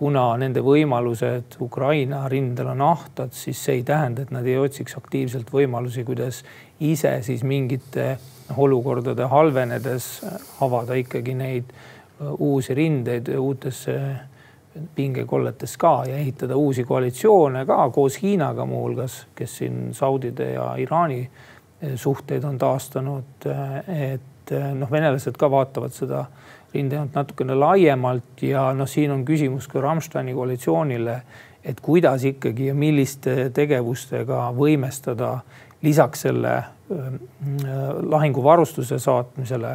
kuna 0.00 0.30
nende 0.40 0.62
võimalused 0.64 1.59
Ukraina 1.61 2.23
rindel 2.33 2.71
on 2.73 2.80
ahtad, 2.87 3.35
siis 3.37 3.61
see 3.61 3.80
ei 3.80 3.83
tähenda, 3.85 4.25
et 4.25 4.30
nad 4.33 4.47
ei 4.49 4.57
otsiks 4.57 4.97
aktiivselt 4.97 5.52
võimalusi, 5.52 6.07
kuidas 6.09 6.40
ise 6.80 7.19
siis 7.26 7.45
mingite 7.45 8.14
olukordade 8.57 9.28
halvenedes 9.28 10.09
avada 10.64 10.97
ikkagi 10.97 11.35
neid 11.37 11.69
äh, 11.69 12.33
uusi 12.33 12.75
rindeid 12.75 13.28
uutesse 13.37 13.99
pingekolletes 14.97 15.76
ka 15.76 15.92
ja 16.09 16.16
ehitada 16.16 16.57
uusi 16.57 16.87
koalitsioone 16.88 17.66
ka 17.69 17.83
koos 17.92 18.16
Hiinaga 18.23 18.64
muuhulgas, 18.64 19.26
kes 19.37 19.57
siin 19.61 19.90
Saudide 19.95 20.52
ja 20.54 20.71
Iraani 20.80 21.21
äh, 21.26 21.92
suhteid 21.95 22.49
on 22.49 22.57
taastanud. 22.59 23.45
Äh, 23.47 24.12
et 24.14 24.57
noh, 24.75 24.88
venelased 24.90 25.37
ka 25.38 25.50
vaatavad 25.50 25.92
seda 25.95 26.25
rindejoont 26.75 27.15
natukene 27.15 27.55
laiemalt 27.55 28.43
ja 28.43 28.71
noh, 28.77 28.89
siin 28.89 29.11
on 29.15 29.25
küsimus 29.25 29.69
ka 29.71 29.81
Rammsteini 29.81 30.35
koalitsioonile, 30.35 31.17
et 31.65 31.81
kuidas 31.85 32.25
ikkagi 32.25 32.71
ja 32.71 32.75
milliste 32.75 33.50
tegevustega 33.55 34.49
võimestada 34.57 35.39
lisaks 35.83 36.27
selle 36.27 36.55
äh, 36.57 36.69
lahinguvarustuse 38.12 38.99
saatmisele, 39.03 39.75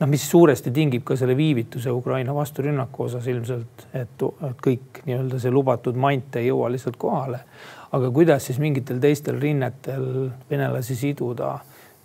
noh, 0.00 0.10
mis 0.10 0.24
suuresti 0.30 0.72
tingib 0.74 1.04
ka 1.06 1.16
selle 1.18 1.36
viivituse 1.36 1.92
Ukraina 1.92 2.34
vasturünnaku 2.34 3.06
osas 3.08 3.28
ilmselt, 3.30 3.86
et 3.94 4.26
kõik 4.64 5.04
nii-öelda 5.06 5.42
see 5.42 5.54
lubatud 5.54 5.98
mant 6.00 6.40
ei 6.40 6.48
jõua 6.48 6.72
lihtsalt 6.72 6.98
kohale. 7.00 7.44
aga 7.92 8.10
kuidas 8.10 8.44
siis 8.46 8.58
mingitel 8.62 9.00
teistel 9.02 9.40
rinnetel 9.40 10.30
venelasi 10.50 10.96
siduda, 10.96 11.56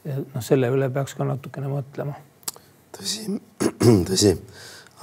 noh, 0.05 0.41
selle 0.41 0.69
üle 0.73 0.89
peaks 0.89 1.13
ka 1.13 1.23
natukene 1.23 1.69
mõtlema 1.69 2.15
tõsi, 2.95 3.27
tõsi, 4.09 4.31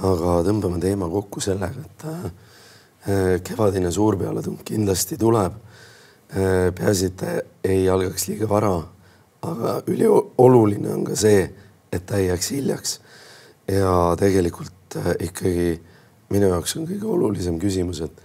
aga 0.07 0.39
tõmbame 0.47 0.81
teema 0.83 1.09
kokku 1.11 1.43
sellega, 1.45 1.85
et 1.85 2.07
äh, 2.09 3.37
kevadine 3.45 3.93
suurpealetung 3.93 4.63
kindlasti 4.67 5.19
tuleb. 5.21 5.59
Äh, 6.33 6.71
peaasi, 6.77 7.13
et 7.13 7.69
ei 7.69 7.87
algaks 7.93 8.29
liiga 8.31 8.49
vara, 8.51 8.75
aga 9.43 9.79
ülioluline 9.91 10.93
on 10.95 11.07
ka 11.11 11.17
see, 11.19 11.47
et 11.93 12.07
ta 12.09 12.21
ei 12.21 12.31
jääks 12.31 12.53
hiljaks. 12.57 13.01
ja 13.69 14.17
tegelikult 14.19 14.97
äh, 14.99 15.13
ikkagi 15.29 15.81
minu 16.33 16.49
jaoks 16.51 16.77
on 16.77 16.87
kõige 16.89 17.07
olulisem 17.07 17.59
küsimus, 17.61 18.01
et 18.03 18.23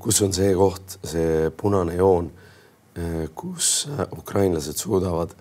kus 0.00 0.22
on 0.24 0.32
see 0.34 0.54
koht, 0.58 0.96
see 1.06 1.50
punane 1.54 1.94
joon, 1.94 2.30
kus 3.38 3.86
ukrainlased 4.16 4.74
suudavad 4.80 5.34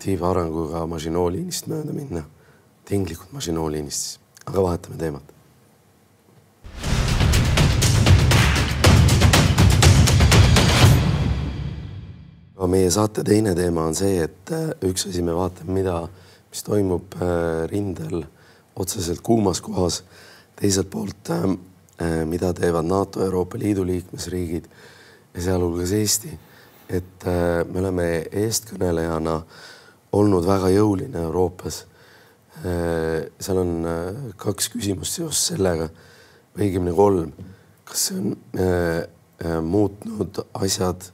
tiiva 0.00 0.30
arenguga 0.32 0.86
Maginot-liinist 0.88 1.68
mööda 1.68 1.92
minna, 1.92 2.24
tinglikult 2.88 3.34
Maginot-liinist, 3.36 4.18
aga 4.46 4.64
vahetame 4.64 4.98
teemat. 5.00 5.28
aga 12.62 12.68
meie 12.70 12.90
saate 12.94 13.24
teine 13.26 13.56
teema 13.58 13.88
on 13.90 13.96
see, 13.98 14.20
et 14.22 14.50
äh, 14.54 14.68
üks 14.86 15.08
asi, 15.08 15.18
me 15.26 15.34
vaatame, 15.34 15.72
mida, 15.80 15.96
mis 16.46 16.62
toimub 16.62 17.16
äh, 17.18 17.64
rindel 17.66 18.22
otseselt 18.78 19.18
kuumas 19.26 19.58
kohas, 19.60 20.04
teiselt 20.56 20.86
poolt, 20.92 21.28
mida 22.30 22.52
teevad 22.56 22.86
NATO, 22.86 23.20
Euroopa 23.24 23.58
Liidu 23.58 23.84
liikmesriigid 23.86 24.68
ja 25.34 25.42
sealhulgas 25.42 25.92
Eesti 25.92 26.30
et 26.92 27.26
äh, 27.26 27.62
me 27.68 27.80
oleme 27.80 28.06
eestkõnelejana 28.28 29.38
olnud 30.18 30.44
väga 30.44 30.68
jõuline 30.74 31.24
Euroopas. 31.24 31.82
Äh, 32.62 33.30
seal 33.40 33.60
on 33.62 33.72
äh, 33.88 34.20
kaks 34.40 34.68
küsimust 34.74 35.16
seoses 35.16 35.52
sellega, 35.54 35.88
õigemini 36.58 36.94
kolm. 36.96 37.32
kas 37.88 38.06
see 38.08 38.20
on 38.20 39.64
muutnud 39.66 40.38
asjad 40.54 41.08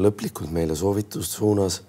lõplikult 0.00 0.50
meile 0.50 0.74
soovitust 0.74 1.36
suunas? 1.36 1.82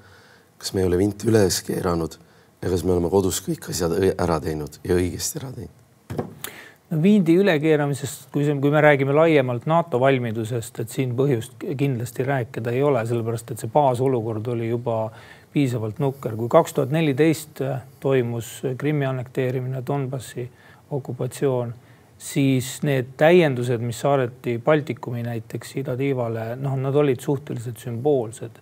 kas 0.62 0.74
me 0.74 0.84
ei 0.84 0.90
ole 0.90 0.98
vinti 1.00 1.26
üles 1.30 1.62
keeranud 1.66 2.18
ja 2.62 2.70
kas 2.70 2.84
me 2.86 2.94
oleme 2.94 3.10
kodus 3.10 3.40
kõik 3.42 3.70
asjad 3.72 3.96
ära 4.12 4.38
teinud 4.44 4.78
ja 4.86 4.98
õigesti 4.98 5.40
ära 5.40 5.50
teinud? 5.56 6.52
No 6.92 7.00
viindi 7.02 7.36
ülekeeramisest, 7.40 8.28
kui 8.34 8.46
see, 8.46 8.56
kui 8.62 8.72
me 8.74 8.82
räägime 8.84 9.16
laiemalt 9.16 9.68
NATO 9.70 10.00
valmidusest, 10.02 10.82
et 10.84 10.92
siin 10.92 11.14
põhjust 11.16 11.64
kindlasti 11.80 12.26
rääkida 12.28 12.74
ei 12.76 12.84
ole, 12.84 13.04
sellepärast 13.08 13.54
et 13.54 13.64
see 13.64 13.72
baasolukord 13.72 14.48
oli 14.52 14.68
juba 14.70 15.06
piisavalt 15.54 16.00
nukker. 16.00 16.36
kui 16.36 16.50
kaks 16.52 16.74
tuhat 16.74 16.92
neliteist 16.92 17.64
toimus 18.00 18.62
Krimmi 18.78 19.06
annekteerimine, 19.06 19.84
Donbassi 19.88 20.50
okupatsioon, 20.92 21.74
siis 22.18 22.84
need 22.84 23.16
täiendused, 23.18 23.82
mis 23.82 24.00
saadeti 24.04 24.60
Baltikumi 24.60 25.24
näiteks 25.24 25.76
idatiivale, 25.82 26.56
noh, 26.56 26.76
nad 26.78 26.96
olid 26.96 27.20
suhteliselt 27.20 27.78
sümboolsed. 27.78 28.62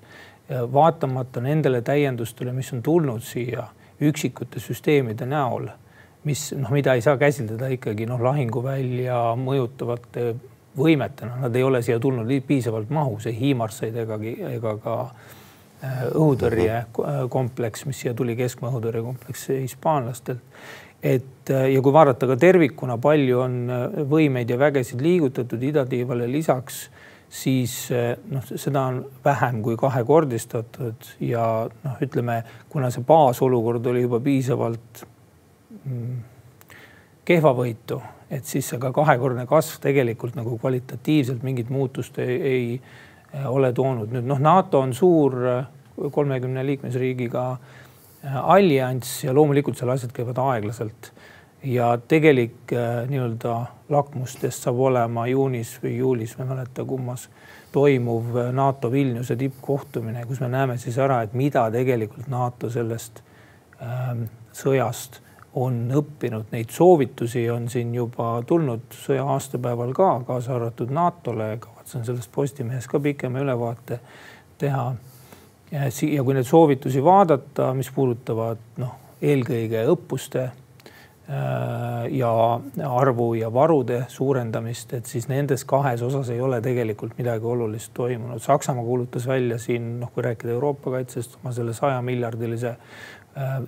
vaatamata 0.73 1.41
nendele 1.41 1.81
täiendustele, 1.81 2.51
mis 2.51 2.73
on 2.73 2.81
tulnud 2.81 3.21
siia 3.21 3.67
üksikute 4.01 4.59
süsteemide 4.59 5.25
näol 5.25 5.67
mis 6.27 6.49
noh, 6.57 6.71
mida 6.75 6.95
ei 6.97 7.03
saa 7.03 7.17
käsitleda 7.19 7.69
ikkagi 7.75 8.07
noh, 8.09 8.19
lahinguvälja 8.23 9.19
mõjutavate 9.39 10.33
võimetena, 10.79 11.39
nad 11.43 11.55
ei 11.55 11.63
ole 11.63 11.81
siia 11.85 11.99
tulnud 12.01 12.29
piisavalt 12.47 12.91
mahus, 12.93 13.27
ei 13.29 13.37
HIMARS-eid 13.39 13.97
ega, 14.03 14.19
ega 14.51 14.75
ka 14.83 14.95
äh, 15.07 16.03
õhutõrjekompleks, 16.11 17.87
mis 17.89 18.03
siia 18.03 18.13
tuli, 18.17 18.35
keskmaa 18.39 18.71
õhutõrjekompleks 18.73 19.49
hispaanlastelt. 19.55 20.43
et 21.03 21.49
äh, 21.51 21.69
ja 21.73 21.81
kui 21.81 21.93
vaadata 21.93 22.27
ka 22.27 22.35
tervikuna, 22.37 22.97
palju 22.97 23.39
on 23.39 23.59
äh, 23.69 24.01
võimeid 24.09 24.49
ja 24.49 24.59
vägesid 24.59 25.01
liigutatud 25.01 25.63
idatiivale 25.63 26.27
lisaks, 26.31 26.89
siis 27.29 27.91
noh, 28.33 28.41
seda 28.57 28.87
on 28.89 29.03
vähem 29.21 29.59
kui 29.61 29.75
kahekordistatud 29.77 31.11
ja 31.21 31.43
noh, 31.69 31.99
ütleme, 32.01 32.41
kuna 32.73 32.89
see 32.89 33.05
baasolukord 33.05 33.85
oli 33.85 34.01
juba 34.01 34.17
piisavalt 34.25 35.03
kehvavõitu, 37.29 37.99
et 38.33 38.45
siis 38.45 38.67
see 38.71 38.79
ka 38.81 38.91
kahekordne 38.93 39.45
kasv 39.49 39.81
tegelikult 39.83 40.37
nagu 40.37 40.57
kvalitatiivselt 40.61 41.43
mingit 41.45 41.69
muutust 41.73 42.17
ei, 42.23 42.37
ei 42.51 42.63
äh, 42.79 43.45
ole 43.49 43.69
toonud. 43.73 44.09
nüüd 44.13 44.25
noh, 44.29 44.41
NATO 44.41 44.81
on 44.85 44.95
suur 44.97 45.37
äh, 45.45 45.67
kolmekümne 45.99 46.65
liikmesriigiga 46.65 47.45
äh, 47.51 48.39
allianss 48.39 49.23
ja 49.27 49.35
loomulikult 49.35 49.77
seal 49.77 49.93
asjad 49.93 50.13
käivad 50.15 50.41
aeglaselt. 50.41 51.13
ja 51.63 51.97
tegelik 52.07 52.71
nii-öelda 53.09 53.53
lakmustest 53.91 54.63
saab 54.63 54.77
olema 54.79 55.25
juunis 55.27 55.73
või 55.83 55.97
juulis, 55.97 56.37
ma 56.37 56.45
ei 56.45 56.49
mäleta, 56.53 56.85
kummas 56.87 57.25
toimuv 57.73 58.37
NATO 58.55 58.87
Vilniuse 58.91 59.35
tippkohtumine, 59.35 60.23
kus 60.25 60.39
me 60.39 60.47
näeme 60.47 60.77
siis 60.79 60.97
ära, 60.97 61.19
et 61.21 61.33
mida 61.35 61.65
tegelikult 61.71 62.31
NATO 62.31 62.69
sellest 62.71 63.19
ähm, 63.83 64.23
sõjast 64.55 65.19
on 65.53 65.79
õppinud. 65.95 66.49
Neid 66.51 66.69
soovitusi 66.73 67.49
on 67.49 67.69
siin 67.69 67.93
juba 67.95 68.43
tulnud 68.47 68.93
sõja 68.93 69.25
aastapäeval 69.35 69.93
ka, 69.97 70.11
kaasa 70.27 70.55
arvatud 70.55 70.93
NATO-le. 70.93 71.57
kavatsen 71.59 72.05
sellest 72.05 72.31
Postimehes 72.31 72.87
ka 72.87 72.99
pikema 72.99 73.39
ülevaate 73.39 73.99
teha. 74.57 74.93
ja 75.71 76.23
kui 76.23 76.33
neid 76.33 76.45
soovitusi 76.45 77.03
vaadata, 77.03 77.73
mis 77.73 77.91
puudutavad 77.95 78.57
noh, 78.77 78.95
eelkõige 79.21 79.85
õppuste 79.91 80.49
Äh, 81.29 82.07
ja 82.17 82.59
arvu 82.89 83.33
ja 83.33 83.53
varude 83.53 83.99
suurendamist, 84.09 84.93
et 84.97 85.05
siis 85.05 85.27
nendes 85.29 85.61
kahes 85.69 86.01
osas 86.01 86.31
ei 86.33 86.39
ole 86.41 86.57
tegelikult 86.65 87.13
midagi 87.19 87.45
olulist 87.45 87.91
toimunud. 87.93 88.41
Saksamaa 88.41 88.83
kuulutas 88.83 89.27
välja 89.29 89.59
siin 89.61 89.99
noh, 89.99 90.09
kui 90.15 90.25
rääkida 90.25 90.55
Euroopa 90.55 90.95
kaitsest, 90.95 91.37
oma 91.43 91.53
selle 91.53 91.75
saja 91.77 92.01
miljardilise 92.01 92.73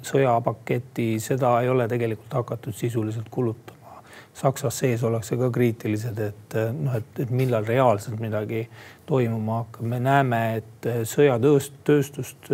sõjapaketi, 0.03 1.13
seda 1.23 1.53
ei 1.61 1.69
ole 1.69 1.87
tegelikult 1.87 2.33
hakatud 2.41 2.75
sisuliselt 2.75 3.29
kulutama. 3.31 4.01
Saksas 4.33 4.77
sees 4.79 5.03
ollakse 5.03 5.35
ka 5.37 5.49
kriitilised, 5.51 6.19
et 6.23 6.55
äh, 6.55 6.69
noh, 6.75 6.95
et, 6.95 7.19
et 7.19 7.31
millal 7.35 7.65
reaalselt 7.67 8.19
midagi 8.19 8.63
toimuma 9.05 9.61
hakkab. 9.61 9.85
me 9.91 9.99
näeme, 9.99 10.41
et 10.61 10.87
sõjatööst, 11.07 11.81
tööstust 11.87 12.51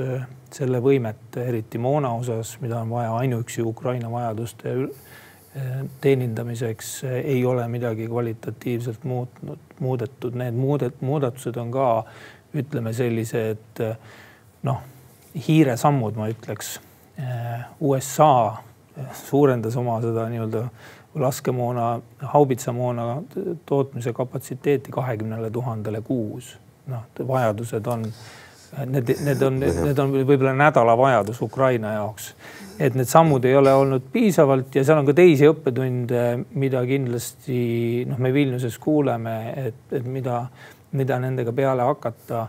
selle 0.53 0.81
võimet, 0.81 1.37
eriti 1.37 1.77
moona 1.77 2.13
osas, 2.17 2.55
mida 2.61 2.79
on 2.81 2.89
vaja 2.89 3.13
ainuüksi 3.21 3.61
Ukraina 3.61 4.11
vajaduste 4.11 4.73
teenindamiseks, 6.01 7.03
ei 7.03 7.45
ole 7.45 7.67
midagi 7.67 8.07
kvalitatiivselt 8.07 9.03
muutnud, 9.03 9.59
muudetud. 9.79 10.35
Need 10.37 10.57
muudet-, 10.57 11.01
muudatused 11.01 11.57
on 11.57 11.71
ka 11.73 11.87
ütleme 12.57 12.93
sellised 12.93 13.81
noh, 14.67 14.83
hiiresammud, 15.47 16.17
ma 16.17 16.29
ütleks. 16.33 16.77
USA 17.79 18.57
suurendas 19.13 19.75
oma 19.77 19.97
seda 20.01 20.27
nii-öelda 20.29 20.63
laskemoona, 21.17 21.99
haubitsamoona 22.33 23.07
tootmise 23.65 24.13
kapatsiteeti 24.13 24.91
kahekümnele 24.91 25.49
tuhandele 25.51 26.01
kuus. 26.01 26.57
noh, 26.87 27.03
vajadused 27.27 27.87
on 27.87 28.05
Need, 28.85 29.09
need 29.23 29.41
on, 29.41 29.61
need 29.63 29.99
on 29.99 30.11
võib-olla 30.11 30.51
nädalavajadus 30.59 31.39
Ukraina 31.41 31.93
jaoks. 31.93 32.33
et 32.79 32.95
need 32.99 33.07
sammud 33.07 33.45
ei 33.47 33.55
ole 33.55 33.71
olnud 33.73 34.09
piisavalt 34.11 34.75
ja 34.75 34.83
seal 34.85 34.99
on 34.99 35.07
ka 35.07 35.15
teisi 35.17 35.47
õppetunde, 35.47 36.23
mida 36.59 36.83
kindlasti 36.85 38.03
noh, 38.05 38.19
me 38.21 38.33
Vilniuses 38.35 38.75
kuuleme, 38.77 39.37
et, 39.63 39.79
et 39.95 40.05
mida, 40.05 40.43
mida 40.91 41.17
nendega 41.23 41.53
peale 41.55 41.87
hakata. 41.87 42.47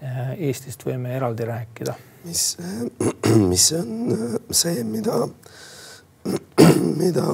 Eestist 0.00 0.84
võime 0.84 1.14
eraldi 1.16 1.46
rääkida. 1.48 1.94
mis, 2.24 2.56
mis 3.52 3.70
on 3.72 4.18
see, 4.50 4.84
mida, 4.84 5.22
mida 7.02 7.24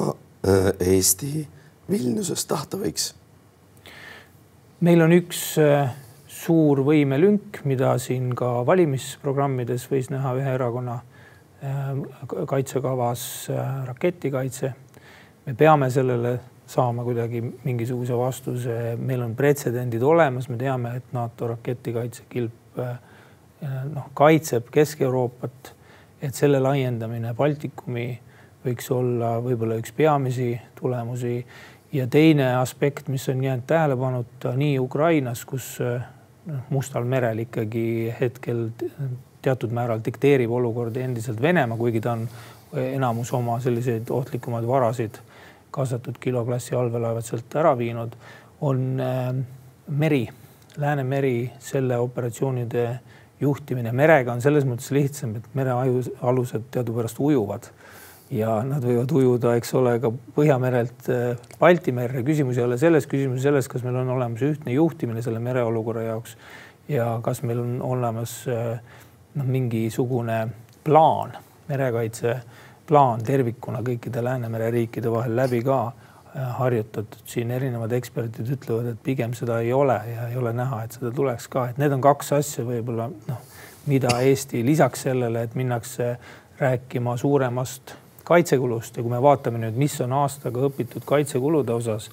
Eesti 0.78 1.48
Vilniuses 1.90 2.46
tahta 2.46 2.78
võiks? 2.78 3.12
meil 4.82 5.02
on 5.02 5.12
üks 5.14 5.42
suur 6.42 6.80
võimelünk, 6.82 7.60
mida 7.68 7.92
siin 8.02 8.32
ka 8.38 8.62
valimisprogrammides 8.66 9.84
võis 9.90 10.08
näha 10.10 10.32
ühe 10.38 10.54
erakonna 10.56 10.96
äh, 11.62 11.92
kaitsekavas 12.50 13.26
äh, 13.52 13.68
raketikaitse. 13.86 14.72
me 15.46 15.54
peame 15.58 15.90
sellele 15.90 16.38
saama 16.66 17.04
kuidagi 17.04 17.42
mingisuguse 17.64 18.16
vastuse, 18.16 18.96
meil 18.98 19.22
on 19.22 19.36
pretsedendid 19.36 20.02
olemas, 20.02 20.48
me 20.48 20.56
teame, 20.56 20.96
et 20.96 21.12
NATO 21.12 21.52
raketikaitsekilp 21.52 22.52
äh, 22.52 22.61
noh, 22.78 24.10
kaitseb 24.14 24.70
Kesk-Euroopat, 24.72 25.72
et 26.22 26.34
selle 26.34 26.60
laiendamine 26.62 27.34
Baltikumi 27.34 28.06
võiks 28.62 28.90
olla 28.94 29.36
võib-olla 29.42 29.78
üks 29.80 29.94
peamisi 29.96 30.54
tulemusi. 30.78 31.40
Ja 31.92 32.06
teine 32.08 32.54
aspekt, 32.56 33.08
mis 33.12 33.28
on 33.28 33.42
jäänud 33.44 33.66
tähelepanuta 33.68 34.54
nii 34.56 34.78
Ukrainas, 34.80 35.44
kus 35.44 35.76
noh, 35.82 36.62
Mustal 36.70 37.04
merel 37.04 37.44
ikkagi 37.44 38.14
hetkel 38.20 38.68
teatud 39.42 39.74
määral 39.74 40.00
dikteerib 40.04 40.50
olukorda 40.50 41.02
endiselt 41.02 41.42
Venemaa, 41.42 41.76
kuigi 41.78 42.00
ta 42.00 42.16
on 42.16 42.28
enamus 42.72 43.32
oma 43.36 43.58
selliseid 43.60 44.10
ohtlikumaid 44.10 44.66
varasid, 44.66 45.18
kaasatud 45.70 46.18
kiloklassi 46.20 46.74
allveelaevad 46.76 47.26
sealt 47.26 47.56
ära 47.60 47.74
viinud, 47.78 48.14
on 48.60 49.00
äh, 49.00 49.34
meri, 49.88 50.22
Läänemeri, 50.80 51.50
selle 51.60 51.98
operatsioonide 52.00 52.86
juhtimine 53.42 53.92
merega 53.92 54.32
on 54.32 54.40
selles 54.40 54.64
mõttes 54.64 54.88
lihtsam, 54.94 55.34
et 55.36 55.48
merealused 55.58 56.70
teadupärast 56.72 57.18
ujuvad 57.20 57.68
ja 58.32 58.56
nad 58.64 58.84
võivad 58.84 59.12
ujuda, 59.12 59.54
eks 59.60 59.74
ole, 59.76 59.96
ka 60.00 60.10
Põhjamerelt 60.36 61.08
äh, 61.12 61.48
Balti 61.60 61.92
merre. 61.92 62.22
küsimus 62.24 62.58
ei 62.58 62.64
ole 62.64 62.78
selles, 62.80 63.06
küsimus 63.10 63.44
selles, 63.44 63.68
kas 63.68 63.84
meil 63.84 63.98
on 64.00 64.14
olemas 64.14 64.44
ühtne 64.46 64.72
juhtimine 64.72 65.22
selle 65.24 65.42
mereolukorra 65.44 66.06
jaoks 66.06 66.36
ja 66.88 67.18
kas 67.24 67.42
meil 67.44 67.60
on 67.60 67.74
olemas 67.84 68.38
äh, 68.48 68.78
noh, 69.34 69.44
mingisugune 69.48 70.46
plaan, 70.84 71.36
merekaitse 71.68 72.38
plaan 72.88 73.22
tervikuna 73.24 73.82
kõikide 73.84 74.24
Läänemere 74.24 74.70
riikide 74.72 75.12
vahel 75.12 75.36
läbi 75.36 75.60
ka 75.66 75.82
harjutatud. 76.34 77.18
siin 77.28 77.50
erinevad 77.50 77.92
eksperdid 77.92 78.52
ütlevad, 78.56 78.92
et 78.92 79.02
pigem 79.04 79.34
seda 79.36 79.60
ei 79.60 79.72
ole 79.72 79.98
ja 80.14 80.28
ei 80.28 80.36
ole 80.36 80.52
näha, 80.56 80.82
et 80.84 80.96
seda 80.96 81.10
tuleks 81.14 81.48
ka, 81.52 81.68
et 81.68 81.80
need 81.80 81.92
on 81.92 82.00
kaks 82.00 82.32
asja 82.38 82.64
võib-olla 82.64 83.10
noh, 83.28 83.42
mida 83.86 84.14
Eesti 84.22 84.62
lisaks 84.64 85.08
sellele, 85.08 85.42
et 85.42 85.54
minnakse 85.58 86.14
rääkima 86.60 87.16
suuremast 87.16 87.96
kaitsekulust 88.24 88.96
ja 88.96 89.02
kui 89.02 89.10
me 89.10 89.20
vaatame 89.22 89.60
nüüd, 89.62 89.78
mis 89.78 89.94
on 90.04 90.12
aastaga 90.16 90.62
õpitud 90.68 91.04
kaitsekulude 91.06 91.74
osas, 91.74 92.08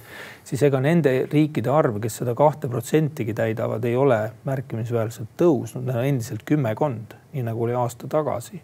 siis 0.47 0.63
ega 0.65 0.81
nende 0.83 1.13
riikide 1.31 1.71
arv, 1.73 1.99
kes 2.01 2.21
seda 2.21 2.33
kahte 2.37 2.69
protsentigi 2.71 3.35
täidavad, 3.37 3.85
ei 3.85 3.95
ole 3.95 4.19
märkimisväärselt 4.49 5.35
tõusnud, 5.39 5.91
endiselt 6.01 6.43
kümmekond, 6.49 7.15
nii 7.35 7.45
nagu 7.45 7.67
oli 7.67 7.77
aasta 7.77 8.09
tagasi. 8.09 8.61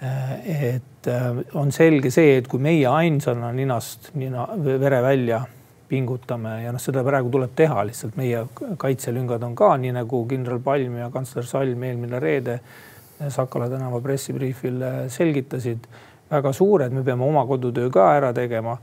Et 0.00 1.08
äh, 1.12 1.40
on 1.54 1.72
selge 1.72 2.10
see, 2.12 2.38
et 2.40 2.48
kui 2.48 2.60
meie 2.62 2.86
ainsana 2.88 3.52
ninast 3.52 4.12
nina, 4.16 4.46
vere 4.56 5.02
välja 5.04 5.42
pingutame 5.90 6.60
ja 6.62 6.72
noh, 6.72 6.80
seda 6.80 7.02
praegu 7.04 7.32
tuleb 7.34 7.52
teha, 7.58 7.82
lihtsalt 7.84 8.16
meie 8.16 8.44
kaitselüngad 8.80 9.42
on 9.44 9.56
ka 9.58 9.74
nii 9.80 9.92
nagu 9.98 10.22
kindral 10.30 10.62
Palm 10.64 10.96
ja 11.02 11.10
kantsler 11.12 11.48
Salm 11.48 11.84
eelmine 11.84 12.20
reede 12.22 12.60
Sakala 13.28 13.66
tänava 13.68 13.98
pressibriifil 14.00 14.80
selgitasid 15.12 15.84
väga 16.30 16.52
suured, 16.56 16.94
me 16.94 17.02
peame 17.04 17.26
oma 17.26 17.42
kodutöö 17.46 17.90
ka 17.92 18.14
ära 18.16 18.32
tegema. 18.32 18.78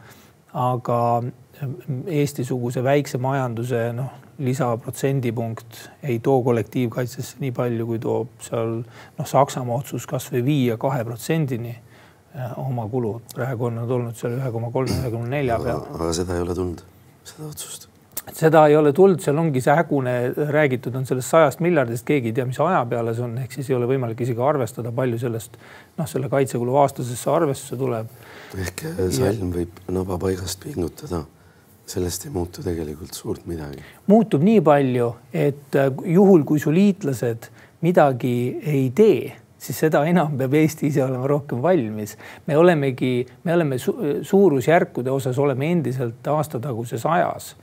aga 0.54 1.24
Eesti-suguse 1.58 2.84
väikse 2.86 3.18
majanduse 3.22 3.80
noh, 3.98 4.12
lisaprotsendipunkt 4.44 5.80
ei 6.04 6.20
too 6.24 6.44
kollektiivkaitsesse 6.46 7.42
nii 7.42 7.52
palju, 7.58 7.88
kui 7.90 8.00
toob 8.04 8.38
seal 8.46 8.80
noh, 8.84 9.26
Saksamaa 9.26 9.82
otsus 9.82 10.06
kasvõi 10.10 10.44
viia 10.46 10.78
kahe 10.82 11.04
protsendini 11.08 11.74
eh, 11.74 12.58
oma 12.62 12.88
kulud. 12.92 13.26
praegu 13.34 13.72
on 13.72 13.82
nad 13.82 13.92
olnud 13.98 14.18
seal 14.20 14.38
ühe 14.38 14.54
koma 14.54 14.72
kolme, 14.72 15.02
ühe 15.02 15.14
koma 15.14 15.30
nelja 15.34 15.60
peal. 15.64 15.86
aga 15.98 16.14
seda 16.22 16.38
ei 16.38 16.46
ole 16.46 16.58
tulnud, 16.62 16.84
seda 17.26 17.50
otsust 17.50 17.90
seda 18.36 18.66
ei 18.68 18.76
ole 18.76 18.92
tulnud, 18.94 19.22
seal 19.24 19.38
ongi 19.40 19.62
see 19.64 19.76
hägune, 19.78 20.14
räägitud 20.52 20.96
on 21.00 21.06
sellest 21.08 21.32
sajast 21.32 21.62
miljardist, 21.64 22.06
keegi 22.08 22.32
ei 22.32 22.36
tea, 22.36 22.46
mis 22.50 22.60
aja 22.64 22.82
peale 22.90 23.14
see 23.16 23.24
on, 23.26 23.38
ehk 23.44 23.56
siis 23.56 23.70
ei 23.72 23.78
ole 23.78 23.88
võimalik 23.90 24.22
isegi 24.26 24.44
arvestada, 24.44 24.92
palju 24.96 25.20
sellest 25.22 25.58
noh, 25.98 26.10
selle 26.10 26.30
kaitsekulu 26.32 26.76
aastasesse 26.84 27.32
arvestusse 27.32 27.80
tuleb. 27.80 28.12
ehk 28.66 28.86
Salm 29.16 29.54
võib 29.56 29.82
naba 29.94 30.20
paigast 30.22 30.64
pingutada, 30.66 31.24
sellest 31.88 32.28
ei 32.28 32.32
muutu 32.36 32.64
tegelikult 32.66 33.16
suurt 33.16 33.46
midagi. 33.48 33.84
muutub 34.08 34.44
nii 34.44 34.62
palju, 34.62 35.12
et 35.34 35.76
äh, 35.76 35.92
juhul, 36.06 36.44
kui 36.48 36.60
su 36.60 36.74
liitlased 36.74 37.52
midagi 37.82 38.38
ei 38.66 38.90
tee 38.96 39.36
siis 39.58 39.80
seda 39.86 40.04
enam 40.06 40.38
peab 40.38 40.54
Eesti 40.54 40.92
ise 40.92 41.02
olema 41.04 41.28
rohkem 41.28 41.62
valmis. 41.62 42.16
me 42.48 42.58
olemegi, 42.58 43.26
me 43.44 43.54
oleme 43.54 43.78
su 43.82 43.96
suurusjärkude 44.22 45.12
osas 45.12 45.38
oleme 45.38 45.72
endiselt 45.72 46.28
aastataguses 46.28 47.06
ajas 47.06 47.56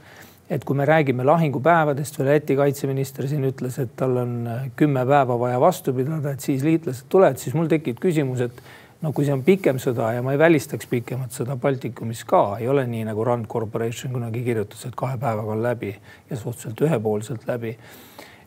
et 0.50 0.64
kui 0.64 0.76
me 0.76 0.84
räägime 0.84 1.24
lahingupäevadest 1.24 2.18
või 2.18 2.26
Läti 2.28 2.56
kaitseminister 2.58 3.28
siin 3.28 3.46
ütles, 3.48 3.78
et 3.80 3.94
tal 3.96 4.18
on 4.20 4.34
äh, 4.46 4.66
kümme 4.76 5.04
päeva 5.08 5.38
vaja 5.40 5.60
vastu 5.60 5.94
pidada, 5.96 6.34
et 6.34 6.44
siis 6.44 6.64
liitlased 6.66 7.08
tulevad, 7.08 7.40
siis 7.40 7.56
mul 7.56 7.70
tekib 7.70 8.00
küsimus, 8.02 8.44
et 8.44 8.60
no 9.04 9.12
kui 9.12 9.26
see 9.26 9.34
on 9.36 9.44
pikem 9.44 9.78
sõda 9.82 10.14
ja 10.16 10.22
ma 10.24 10.32
ei 10.32 10.40
välistaks 10.40 10.88
pikemat 10.88 11.34
sõda 11.36 11.58
Baltikumis 11.60 12.24
ka, 12.28 12.56
ei 12.60 12.68
ole 12.72 12.86
nii 12.88 13.04
nagu 13.10 13.24
Rand 13.26 13.46
Corporation 13.50 14.14
kunagi 14.16 14.40
kirjutas, 14.46 14.86
et 14.88 14.96
kahe 14.96 15.18
päevaga 15.20 15.52
on 15.52 15.62
läbi 15.64 15.92
ja 16.30 16.36
suhteliselt 16.40 16.80
ühepoolselt 16.86 17.44
läbi. 17.48 17.76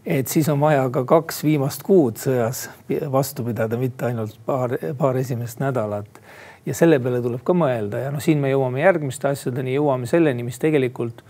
et 0.06 0.28
siis 0.28 0.50
on 0.50 0.60
vaja 0.60 0.90
ka 0.90 1.04
kaks 1.06 1.44
viimast 1.44 1.84
kuud 1.84 2.18
sõjas 2.18 2.70
vastu 3.12 3.44
pidada, 3.44 3.78
mitte 3.78 4.10
ainult 4.10 4.40
paar, 4.46 4.78
paar 4.98 5.18
esimest 5.18 5.60
nädalat. 5.60 6.22
ja 6.66 6.74
selle 6.74 7.00
peale 7.00 7.22
tuleb 7.22 7.44
ka 7.44 7.54
mõelda 7.54 8.08
ja 8.08 8.12
noh, 8.12 8.24
siin 8.24 8.42
me 8.42 8.50
jõuame 8.50 8.82
järgmiste 8.82 9.30
asjadeni, 9.30 9.78
jõuame 9.78 10.10
selleni, 10.10 10.44
mis 10.44 10.60
tegelikult 10.60 11.22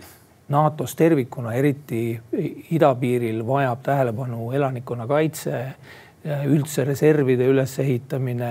NATO-s 0.48 0.96
tervikuna, 0.96 1.52
eriti 1.52 2.18
idapiiril 2.72 3.42
vajab 3.46 3.82
tähelepanu 3.84 4.52
elanikkonnakaitse, 4.56 5.58
üldse 6.24 6.84
reservide 6.84 7.46
ülesehitamine, 7.46 8.50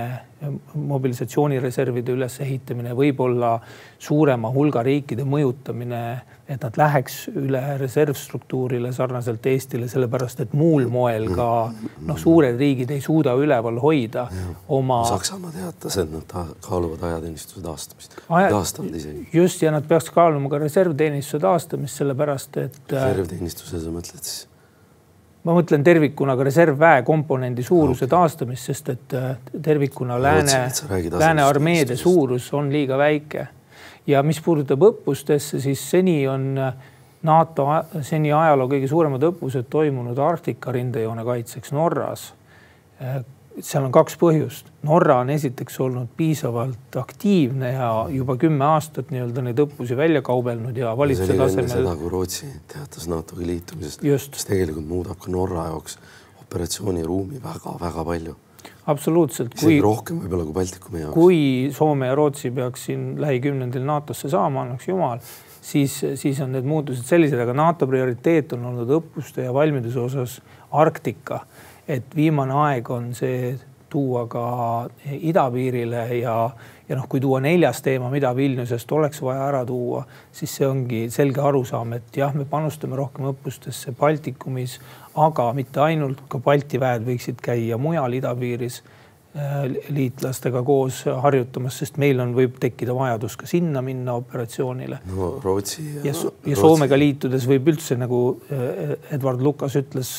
mobilisatsioonireservide 0.74 2.14
ülesehitamine, 2.14 2.94
võib-olla 2.96 3.58
suurema 4.02 4.50
hulga 4.54 4.82
riikide 4.86 5.26
mõjutamine 5.28 6.02
et 6.48 6.62
nad 6.64 6.78
läheks 6.80 7.16
üle 7.36 7.60
reservstruktuurile 7.80 8.90
sarnaselt 8.96 9.44
Eestile, 9.50 9.88
sellepärast 9.90 10.40
et 10.44 10.54
muul 10.56 10.88
moel 10.92 11.28
ka 11.36 11.48
noh, 12.08 12.20
suured 12.20 12.56
riigid 12.60 12.92
ei 12.94 13.02
suuda 13.04 13.34
üleval 13.38 13.80
hoida 13.82 14.26
ja. 14.32 14.52
oma. 14.78 15.02
Saksamaa 15.10 15.52
teatas, 15.52 15.98
et 16.00 16.12
nad 16.12 16.36
kaaluvad 16.64 17.04
ajateenistuse 17.10 17.64
taastamist 17.64 18.16
Aja..., 18.28 18.52
taastavad 18.54 18.96
isegi. 18.96 19.26
just 19.32 19.62
ja 19.62 19.74
nad 19.74 19.88
peaks 19.88 20.08
kaaluma 20.14 20.48
ka 20.52 20.62
reservteenistuse 20.64 21.42
taastamist, 21.44 22.00
sellepärast 22.00 22.62
et. 22.64 22.80
Äh, 22.88 23.10
reservteenistuse 23.12 23.84
sa 23.84 23.92
mõtled 23.92 24.24
siis? 24.24 24.46
Ma 25.44 25.54
mõtlen 25.54 25.84
tervikuna 25.84 26.34
ka 26.36 26.46
reservväe 26.48 27.02
komponendi 27.06 27.62
suuruse 27.62 28.04
okay. 28.04 28.14
taastamist, 28.16 28.70
sest 28.70 28.92
et 28.94 29.14
äh, 29.16 29.30
tervikuna 29.62 30.18
lääne, 30.22 30.66
lääne 31.18 31.46
armeede 31.46 31.96
suurus 31.96 32.50
on 32.54 32.72
liiga 32.72 32.98
väike 32.98 33.46
ja 34.08 34.22
mis 34.22 34.40
puudutab 34.44 34.82
õppustesse, 34.90 35.60
siis 35.62 35.82
seni 35.90 36.20
on 36.28 36.50
äh, 36.58 36.72
NATO 37.22 37.66
seni 38.06 38.32
ajaloo 38.32 38.68
kõige 38.70 38.88
suuremad 38.90 39.24
õppused 39.32 39.66
toimunud 39.70 40.18
Arktika 40.22 40.72
rindejoone 40.74 41.24
kaitseks 41.26 41.74
Norras. 41.74 42.32
Seal 43.64 43.84
on 43.88 43.92
kaks 43.94 44.14
põhjust. 44.20 44.68
Norra 44.86 45.18
on 45.24 45.30
esiteks 45.34 45.80
olnud 45.82 46.12
piisavalt 46.16 46.98
aktiivne 47.00 47.72
ja 47.72 47.90
juba 48.14 48.36
kümme 48.40 48.64
aastat 48.68 49.10
nii-öelda 49.14 49.42
neid 49.48 49.62
õppusi 49.64 49.96
välja 49.98 50.22
kaubelnud 50.26 50.76
ja 50.78 50.94
valitsuse 50.98 51.36
tasemel. 51.38 51.70
seda, 51.72 51.94
kui 51.98 52.12
Rootsi 52.12 52.50
teatas 52.70 53.08
NATO-ga 53.10 53.46
liitumisest, 53.46 54.04
mis 54.04 54.50
tegelikult 54.50 54.86
muudab 54.86 55.18
ka 55.22 55.32
Norra 55.34 55.70
jaoks 55.72 55.98
operatsiooniruumi 56.44 57.42
väga-väga 57.42 58.04
palju 58.06 58.36
absoluutselt. 58.88 59.54
isegi 59.58 59.80
rohkem 59.84 60.22
võib-olla 60.22 60.46
kui 60.48 60.56
Baltikumi 60.56 61.02
jaoks. 61.02 61.14
kui 61.16 61.40
Soome 61.76 62.08
ja 62.08 62.16
Rootsi 62.18 62.50
peaks 62.54 62.86
siin 62.88 63.10
lähikümnendil 63.20 63.84
NATO-sse 63.86 64.30
saama, 64.32 64.64
annaks 64.64 64.88
jumal, 64.88 65.20
siis, 65.60 65.98
siis 66.20 66.40
on 66.44 66.54
need 66.56 66.68
muutused 66.68 67.04
sellised, 67.08 67.40
aga 67.42 67.56
NATO 67.56 67.88
prioriteet 67.90 68.54
on 68.56 68.68
olnud 68.72 68.92
õppuste 69.00 69.44
ja 69.44 69.54
valmiduse 69.54 70.00
osas 70.00 70.38
Arktika. 70.72 71.42
Et 71.88 72.16
viimane 72.16 72.54
aeg 72.68 72.90
on 72.92 73.12
see 73.16 73.56
tuua 73.88 74.26
ka 74.28 74.44
idapiirile 75.10 76.02
ja, 76.18 76.34
ja 76.88 76.96
noh, 76.96 77.06
kui 77.08 77.20
tuua 77.20 77.40
neljas 77.40 77.80
teema, 77.84 78.10
mida 78.12 78.34
Vilniusest 78.36 78.92
oleks 78.92 79.22
vaja 79.24 79.46
ära 79.48 79.64
tuua, 79.68 80.04
siis 80.32 80.58
see 80.58 80.68
ongi 80.68 81.06
selge 81.12 81.40
arusaam, 81.44 81.96
et 81.96 82.20
jah, 82.20 82.34
me 82.36 82.44
panustame 82.48 82.98
rohkem 83.00 83.30
õppustesse 83.32 83.94
Baltikumis, 83.98 84.78
aga 85.18 85.50
mitte 85.56 85.82
ainult, 85.84 86.26
ka 86.28 86.40
Balti 86.44 86.80
väed 86.80 87.08
võiksid 87.08 87.42
käia 87.44 87.80
mujal 87.80 88.18
idapiiris 88.20 88.82
äh, 88.84 89.64
liitlastega 89.88 90.62
koos 90.66 91.04
harjutamas, 91.24 91.80
sest 91.80 91.96
meil 92.00 92.20
on, 92.20 92.36
võib 92.36 92.60
tekkida 92.60 92.96
vajadus 92.96 93.40
ka 93.40 93.48
sinna 93.48 93.82
minna 93.84 94.18
operatsioonile. 94.20 95.00
no 95.14 95.36
Rootsi 95.44 95.86
ja, 95.96 96.10
ja, 96.12 96.16
ja 96.52 96.60
Soomega 96.60 96.98
liitudes 97.00 97.48
võib 97.48 97.72
üldse 97.72 97.96
nagu 97.96 98.24
äh, 98.52 98.98
Edward 99.16 99.40
Lukas 99.40 99.80
ütles, 99.80 100.18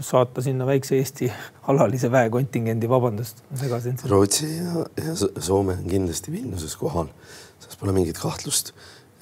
saata 0.00 0.42
sinna 0.42 0.66
väikse 0.66 0.96
Eesti 0.98 1.30
alalise 1.70 2.10
väekontingendi, 2.10 2.88
vabandust, 2.90 3.44
segasin. 3.60 3.98
Rootsi 4.10 4.50
ja, 4.56 4.86
ja 5.04 5.16
Soome 5.16 5.78
on 5.78 5.88
kindlasti 5.88 6.32
Vilniuses 6.32 6.76
kohal, 6.80 7.10
selles 7.58 7.78
pole 7.80 7.94
mingit 7.96 8.18
kahtlust. 8.18 8.74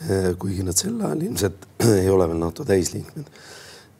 Äh, 0.02 0.32
kuigi 0.38 0.64
nad 0.66 0.74
sel 0.74 0.96
ajal 0.98 1.20
ilmselt 1.28 1.66
ei 2.00 2.08
ole 2.10 2.26
veel 2.26 2.40
NATO 2.42 2.64
täisliikmed 2.66 3.28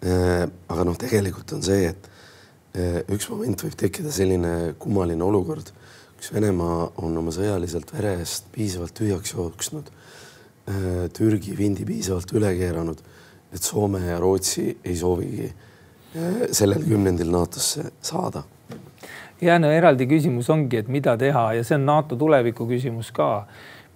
Äh, 0.03 0.49
aga 0.67 0.83
noh, 0.83 0.97
tegelikult 0.99 1.53
on 1.55 1.61
see, 1.63 1.87
et 1.93 2.09
äh, 2.75 3.03
üks 3.15 3.29
moment 3.31 3.61
võib 3.63 3.77
tekkida 3.79 4.11
selline 4.11 4.73
kummaline 4.83 5.23
olukord, 5.23 5.69
kus 6.19 6.33
Venemaa 6.35 6.89
on 7.05 7.15
oma 7.21 7.31
sõjaliselt 7.35 7.93
vere 7.95 8.17
eest 8.19 8.49
piisavalt 8.55 8.97
tühjaks 8.99 9.37
jooksnud, 9.37 9.99
Türgi 11.11 11.57
vindi 11.59 11.83
piisavalt 11.83 12.31
üle 12.39 12.53
keeranud, 12.55 13.01
et 13.51 13.67
Soome 13.67 13.99
ja 14.05 14.21
Rootsi 14.23 14.69
ei 14.87 14.95
soovigi 14.95 15.49
sellel 16.53 16.85
kümnendil 16.85 17.31
NATO-sse 17.33 17.91
saada. 18.03 18.43
ja 19.41 19.59
no 19.59 19.71
eraldi 19.73 20.07
küsimus 20.07 20.51
ongi, 20.51 20.83
et 20.83 20.89
mida 20.89 21.17
teha 21.19 21.53
ja 21.57 21.65
see 21.65 21.79
on 21.81 21.87
NATO 21.87 22.17
tuleviku 22.17 22.67
küsimus 22.69 23.11
ka, 23.13 23.47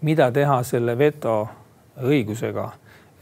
mida 0.02 0.30
teha 0.32 0.62
selle 0.62 0.98
veto 0.98 1.36
õigusega 2.02 2.70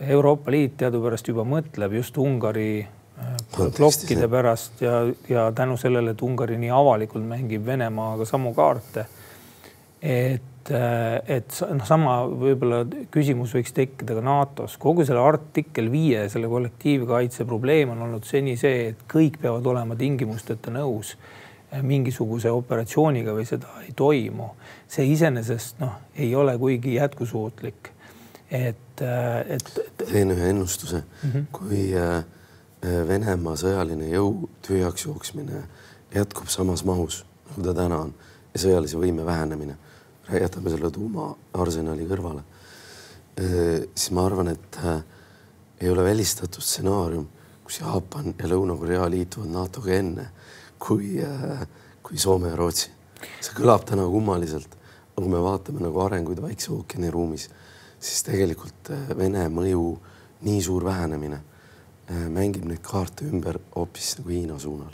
Euroopa 0.00 0.50
Liit 0.50 0.76
teadupärast 0.80 1.28
juba 1.28 1.44
mõtleb 1.46 1.92
just 1.98 2.16
Ungari 2.18 2.83
äh, 2.83 3.37
plokkide 3.76 4.28
pärast 4.30 4.83
ja, 4.83 5.04
ja 5.28 5.50
tänu 5.54 5.76
sellele, 5.80 6.14
et 6.14 6.22
Ungari 6.22 6.59
nii 6.59 6.72
avalikult 6.74 7.26
mängib 7.28 7.66
Venemaaga 7.66 8.26
samu 8.28 8.54
kaarte. 8.54 9.07
et, 10.02 10.42
et 10.70 11.57
noh, 11.68 11.85
sama 11.87 12.16
võib-olla 12.29 12.83
küsimus 13.12 13.55
võiks 13.57 13.74
tekkida 13.77 14.16
ka 14.16 14.24
NATO-s, 14.24 14.79
kogu 14.81 15.05
selle 15.05 15.20
artikkel 15.20 15.90
viie, 15.92 16.27
selle 16.33 16.48
kollektiivkaitse 16.48 17.44
probleem 17.48 17.92
on 17.92 18.05
olnud 18.07 18.24
seni 18.29 18.57
see, 18.61 18.90
et 18.92 19.07
kõik 19.11 19.40
peavad 19.42 19.66
olema 19.74 19.96
tingimusteta 19.98 20.72
nõus 20.74 21.16
mingisuguse 21.83 22.53
operatsiooniga 22.55 23.33
või 23.35 23.48
seda 23.48 23.66
ei 23.83 23.90
toimu. 23.96 24.53
see 24.88 25.09
iseenesest 25.11 25.81
noh, 25.83 25.98
ei 26.14 26.31
ole 26.38 26.55
kuigi 26.59 26.94
jätkusuutlik 26.94 27.90
et, 28.50 29.03
et, 29.48 29.70
et.... 29.77 30.07
teen 30.07 30.31
ühe 30.31 30.50
ennustuse 30.50 31.03
mm, 31.03 31.31
-hmm. 31.31 31.46
kui 31.53 31.90
äh, 31.98 32.24
Venemaa 33.09 33.57
sõjaline 33.57 34.11
jõu 34.12 34.50
tühjaks 34.66 35.07
jooksmine 35.07 35.62
jätkub 36.14 36.50
samas 36.53 36.85
mahus, 36.85 37.24
nagu 37.48 37.62
ta 37.64 37.74
täna 37.74 37.98
on 38.07 38.14
ja 38.55 38.61
sõjalise 38.61 38.98
võime 39.00 39.24
vähenemine, 39.27 39.77
jätame 40.33 40.73
selle 40.73 40.91
tuumaarsenali 40.91 42.07
kõrvale, 42.09 42.45
äh, 43.41 43.85
siis 43.95 44.11
ma 44.17 44.27
arvan, 44.27 44.53
et 44.55 44.79
ei 45.81 45.91
ole 45.91 46.05
välistatud 46.05 46.63
stsenaarium, 46.63 47.27
kus 47.65 47.81
Jaapan 47.81 48.35
ja 48.39 48.49
Lõuna-Korea 48.49 49.09
liituvad 49.11 49.51
NATO-ga 49.53 49.99
enne 49.99 50.31
kui, 50.79 51.17
kui 52.05 52.19
Soome 52.21 52.51
ja 52.53 52.57
Rootsi. 52.57 52.91
see 53.41 53.55
kõlab 53.57 53.87
täna 53.89 54.05
kummaliselt, 54.05 54.75
aga 55.15 55.23
kui 55.23 55.31
me 55.33 55.41
vaatame 55.41 55.81
nagu 55.81 56.01
arenguid 56.05 56.43
Vaikse 56.45 56.73
ookeani 56.73 57.11
ruumis 57.11 57.49
siis 58.05 58.25
tegelikult 58.27 58.93
äh, 58.93 59.09
Vene 59.17 59.47
mõju 59.53 59.95
nii 60.45 60.61
suur 60.65 60.85
vähenemine 60.85 61.39
äh, 61.41 62.27
mängib 62.33 62.67
neid 62.69 62.83
kaarte 62.85 63.27
ümber 63.29 63.61
hoopis 63.77 64.15
nagu 64.19 64.35
Hiina 64.35 64.59
suunal. 64.61 64.93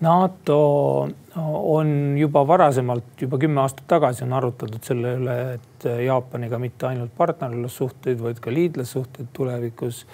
NATO 0.00 1.08
on 1.36 2.16
juba 2.18 2.42
varasemalt, 2.48 3.14
juba 3.20 3.38
kümme 3.38 3.60
aastat 3.60 3.86
tagasi 3.88 4.24
on 4.24 4.32
arutatud 4.36 4.84
selle 4.84 5.14
üle, 5.16 5.36
et 5.56 5.86
Jaapaniga 6.04 6.58
mitte 6.60 6.88
ainult 6.90 7.14
partnerlussuhteid, 7.16 8.20
vaid 8.20 8.40
ka 8.44 8.52
liitlassuhteid 8.52 9.30
tulevikus 9.36 10.04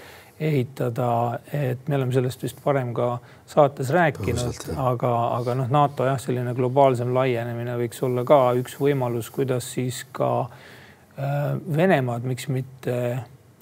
ehitada, 0.42 1.38
et 1.54 1.88
me 1.88 1.96
oleme 1.98 2.14
sellest 2.14 2.42
vist 2.42 2.62
varem 2.64 2.90
ka 2.94 3.16
saates 3.46 3.90
rääkinud, 3.94 4.64
aga, 4.80 5.12
aga 5.38 5.56
noh, 5.58 5.70
NATO 5.70 6.06
jah, 6.08 6.18
selline 6.20 6.54
globaalsem 6.58 7.12
laienemine 7.14 7.76
võiks 7.78 8.02
olla 8.06 8.24
ka 8.26 8.40
üks 8.58 8.78
võimalus, 8.80 9.30
kuidas 9.34 9.68
siis 9.74 10.02
ka 10.14 10.30
äh, 10.46 11.52
Venemaad, 11.76 12.26
miks 12.26 12.48
mitte, 12.50 12.96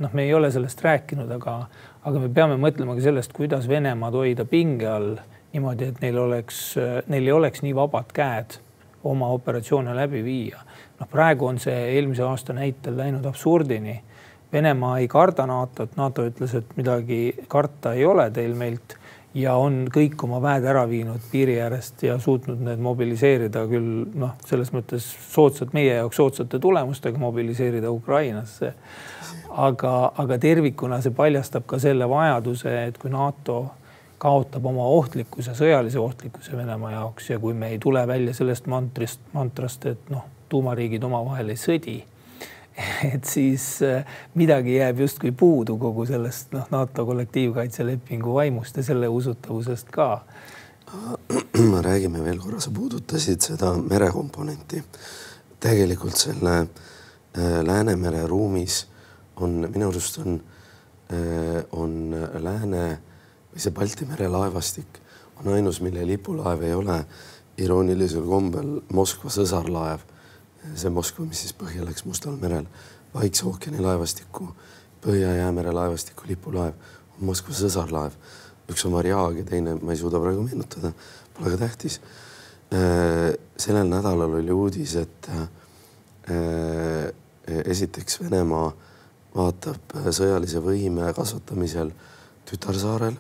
noh, 0.01 0.15
me 0.17 0.25
ei 0.29 0.35
ole 0.37 0.53
sellest 0.55 0.81
rääkinud, 0.85 1.33
aga, 1.37 1.59
aga 2.05 2.23
me 2.23 2.33
peame 2.33 2.57
mõtlema 2.61 2.97
ka 2.97 3.05
sellest, 3.09 3.37
kuidas 3.37 3.69
Venemaad 3.69 4.17
hoida 4.17 4.49
pinge 4.49 4.89
all 4.89 5.13
niimoodi, 5.53 5.91
et 5.91 6.01
neil 6.03 6.19
oleks, 6.19 6.75
neil 7.09 7.27
ei 7.27 7.33
oleks 7.33 7.63
nii 7.63 7.75
vabad 7.75 8.13
käed 8.15 8.61
oma 9.05 9.31
operatsioone 9.35 9.95
läbi 9.97 10.25
viia. 10.25 10.61
noh, 11.01 11.09
praegu 11.09 11.47
on 11.47 11.59
see 11.59 11.77
eelmise 11.97 12.23
aasta 12.23 12.53
näitel 12.53 12.97
läinud 12.97 13.25
absurdini. 13.25 14.01
Venemaa 14.53 14.99
ei 14.99 15.09
karda 15.09 15.47
NATO-t, 15.47 15.97
NATO 15.97 16.25
ütles, 16.27 16.55
et 16.59 16.77
midagi 16.77 17.21
karta 17.49 17.93
ei 17.95 18.05
ole 18.05 18.31
teil 18.35 18.55
meilt 18.59 18.99
ja 19.35 19.55
on 19.55 19.85
kõik 19.95 20.19
oma 20.27 20.41
väed 20.43 20.65
ära 20.67 20.83
viinud 20.91 21.23
piiri 21.31 21.55
äärest 21.63 22.03
ja 22.03 22.17
suutnud 22.19 22.61
need 22.67 22.83
mobiliseerida 22.83 23.63
küll 23.71 24.09
noh, 24.19 24.35
selles 24.47 24.73
mõttes 24.75 25.07
soodsalt 25.31 25.75
meie 25.77 25.95
jaoks 26.01 26.19
soodsate 26.19 26.59
tulemustega 26.59 27.19
mobiliseerida 27.19 27.91
Ukrainasse. 27.91 28.75
aga, 29.51 30.13
aga 30.17 30.39
tervikuna 30.39 31.01
see 31.01 31.15
paljastab 31.15 31.67
ka 31.67 31.79
selle 31.79 32.09
vajaduse, 32.09 32.75
et 32.87 32.99
kui 32.99 33.11
NATO 33.11 33.71
kaotab 34.21 34.67
oma 34.69 34.85
ohtlikkuse, 34.85 35.55
sõjalise 35.57 35.99
ohtlikkuse 35.99 36.57
Venemaa 36.57 36.93
jaoks 36.93 37.31
ja 37.31 37.39
kui 37.41 37.55
me 37.57 37.73
ei 37.73 37.79
tule 37.81 38.07
välja 38.07 38.35
sellest 38.37 38.69
mantrist, 38.69 39.21
mantrast, 39.33 39.87
et 39.89 40.11
noh, 40.13 40.27
tuumariigid 40.53 41.05
omavahel 41.07 41.55
ei 41.55 41.61
sõdi 41.61 41.97
et 43.15 43.25
siis 43.25 43.65
äh, 43.83 44.05
midagi 44.35 44.77
jääb 44.77 45.01
justkui 45.05 45.33
puudu 45.33 45.77
kogu 45.79 46.07
sellest 46.09 46.53
noh, 46.55 46.69
NATO 46.71 47.07
kollektiivkaitselepingu 47.07 48.35
vaimust 48.35 48.77
ja 48.77 48.85
selle 48.87 49.09
usutavusest 49.09 49.91
ka. 49.95 50.11
räägime 51.89 52.25
veel 52.25 52.39
korra, 52.43 52.61
sa 52.61 52.71
puudutasid 52.75 53.41
seda 53.41 53.75
merekomponenti. 53.79 54.83
tegelikult 55.61 56.17
selle 56.17 56.57
äh, 56.61 57.61
Läänemere 57.67 58.27
ruumis 58.27 58.87
on 59.37 59.69
minu 59.75 59.89
arust 59.89 60.19
on, 60.19 60.41
äh, 61.13 61.65
on 61.73 62.17
Lääne 62.35 62.99
või 63.51 63.63
see 63.63 63.75
Balti 63.75 64.07
mere 64.07 64.29
laevastik 64.29 65.01
on 65.41 65.53
ainus, 65.55 65.81
mille 65.81 66.07
lipulaev 66.07 66.63
ei 66.63 66.75
ole 66.75 67.05
iroonilisel 67.61 68.25
kombel 68.29 68.81
Moskva 68.93 69.33
sõsarlaev 69.33 70.05
see 70.77 70.93
Moskva, 70.93 71.25
mis 71.29 71.45
siis 71.45 71.55
põhja 71.57 71.85
läks 71.87 72.05
Mustal 72.09 72.37
merel, 72.41 72.67
Vaikse 73.15 73.47
ookeani 73.49 73.81
laevastiku, 73.83 74.53
Põhja-Jäämere 75.03 75.73
laevastiku 75.75 76.29
lipulaev 76.29 76.75
on 77.17 77.27
Moskva 77.31 77.57
sõsarlaev. 77.57 78.13
üks 78.71 78.85
on 78.87 78.93
Varjag 78.95 79.41
ja 79.41 79.45
teine, 79.45 79.75
ma 79.83 79.91
ei 79.91 79.99
suuda 79.99 80.21
praegu 80.23 80.45
meenutada, 80.47 80.93
pole 81.35 81.51
ka 81.51 81.57
tähtis. 81.65 81.99
Äh, 82.71 83.33
sellel 83.59 83.89
nädalal 83.91 84.37
oli 84.39 84.53
uudis, 84.55 84.95
et 84.95 85.31
äh, 85.35 85.49
esiteks 87.65 88.21
Venemaa 88.21 88.69
vaatab 89.35 89.97
sõjalise 90.15 90.63
võime 90.63 91.11
kasvatamisel 91.17 91.91
tütarsaarel, 92.47 93.17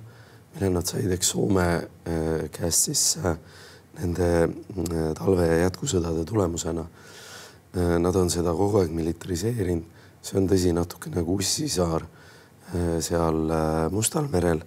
nad 0.61 0.87
said, 0.87 1.11
eks 1.13 1.31
Soome 1.31 1.67
äh, 1.77 2.49
käest 2.53 2.91
siis 2.91 3.19
nende 4.01 4.49
talve 5.19 5.47
jätkusõdade 5.61 6.25
tulemusena 6.25 6.87
Äh, 7.77 7.99
nad 8.03 8.17
on 8.19 8.31
seda 8.31 8.51
kogu 8.59 8.81
aeg 8.81 8.91
militariseerinud, 8.91 9.99
see 10.27 10.39
on 10.41 10.49
tõsi, 10.51 10.73
natuke 10.75 11.11
nagu 11.15 11.37
Ussisaar 11.39 12.03
äh, 12.03 12.97
seal 13.03 13.45
äh, 13.47 13.85
Mustal 13.95 14.31
merel. 14.33 14.65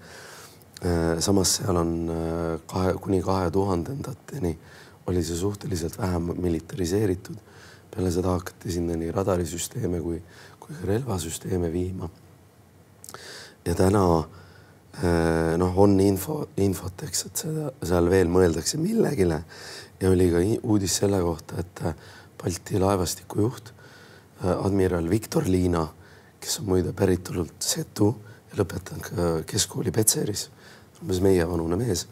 samas 1.24 1.48
seal 1.56 1.78
on 1.80 1.92
kahe 2.68 2.90
kuni 3.00 3.22
kahe 3.24 3.46
tuhandendateni 3.56 4.50
oli 5.08 5.22
see 5.24 5.38
suhteliselt 5.40 5.96
vähem 5.96 6.34
militariseeritud. 6.44 7.38
peale 7.94 8.12
seda 8.12 8.34
hakati 8.34 8.72
sinna 8.72 8.98
nii 9.00 9.12
radarisüsteeme 9.16 10.02
kui, 10.04 10.20
kui 10.60 10.76
ka 10.76 10.88
relvasüsteeme 10.90 11.72
viima. 11.72 12.10
ja 13.66 13.76
täna 13.76 14.04
noh, 15.58 15.78
on 15.82 15.96
info, 16.00 16.36
infot, 16.62 17.02
eks, 17.08 17.24
et 17.26 17.42
seda 17.46 17.72
seal 17.82 18.10
veel 18.12 18.30
mõeldakse 18.30 18.78
millegile 18.78 19.40
ja 20.02 20.12
oli 20.12 20.28
ka 20.30 20.42
uudis 20.70 21.00
selle 21.02 21.22
kohta, 21.24 21.64
et 21.64 21.82
Balti 22.44 22.80
laevastiku 22.80 23.40
juht, 23.40 23.72
äh, 24.44 24.52
admiral 24.52 25.08
Viktor 25.10 25.48
Liina, 25.48 25.86
kes 26.44 26.60
on 26.60 26.68
muide 26.74 26.92
päritolult 26.92 27.56
Setu 27.64 28.10
ja 28.52 28.60
lõpetanud 28.60 29.46
keskkooli 29.48 29.94
Petseris, 29.96 30.50
umbes 31.00 31.22
meievanune 31.24 31.80
mees, 31.80 32.04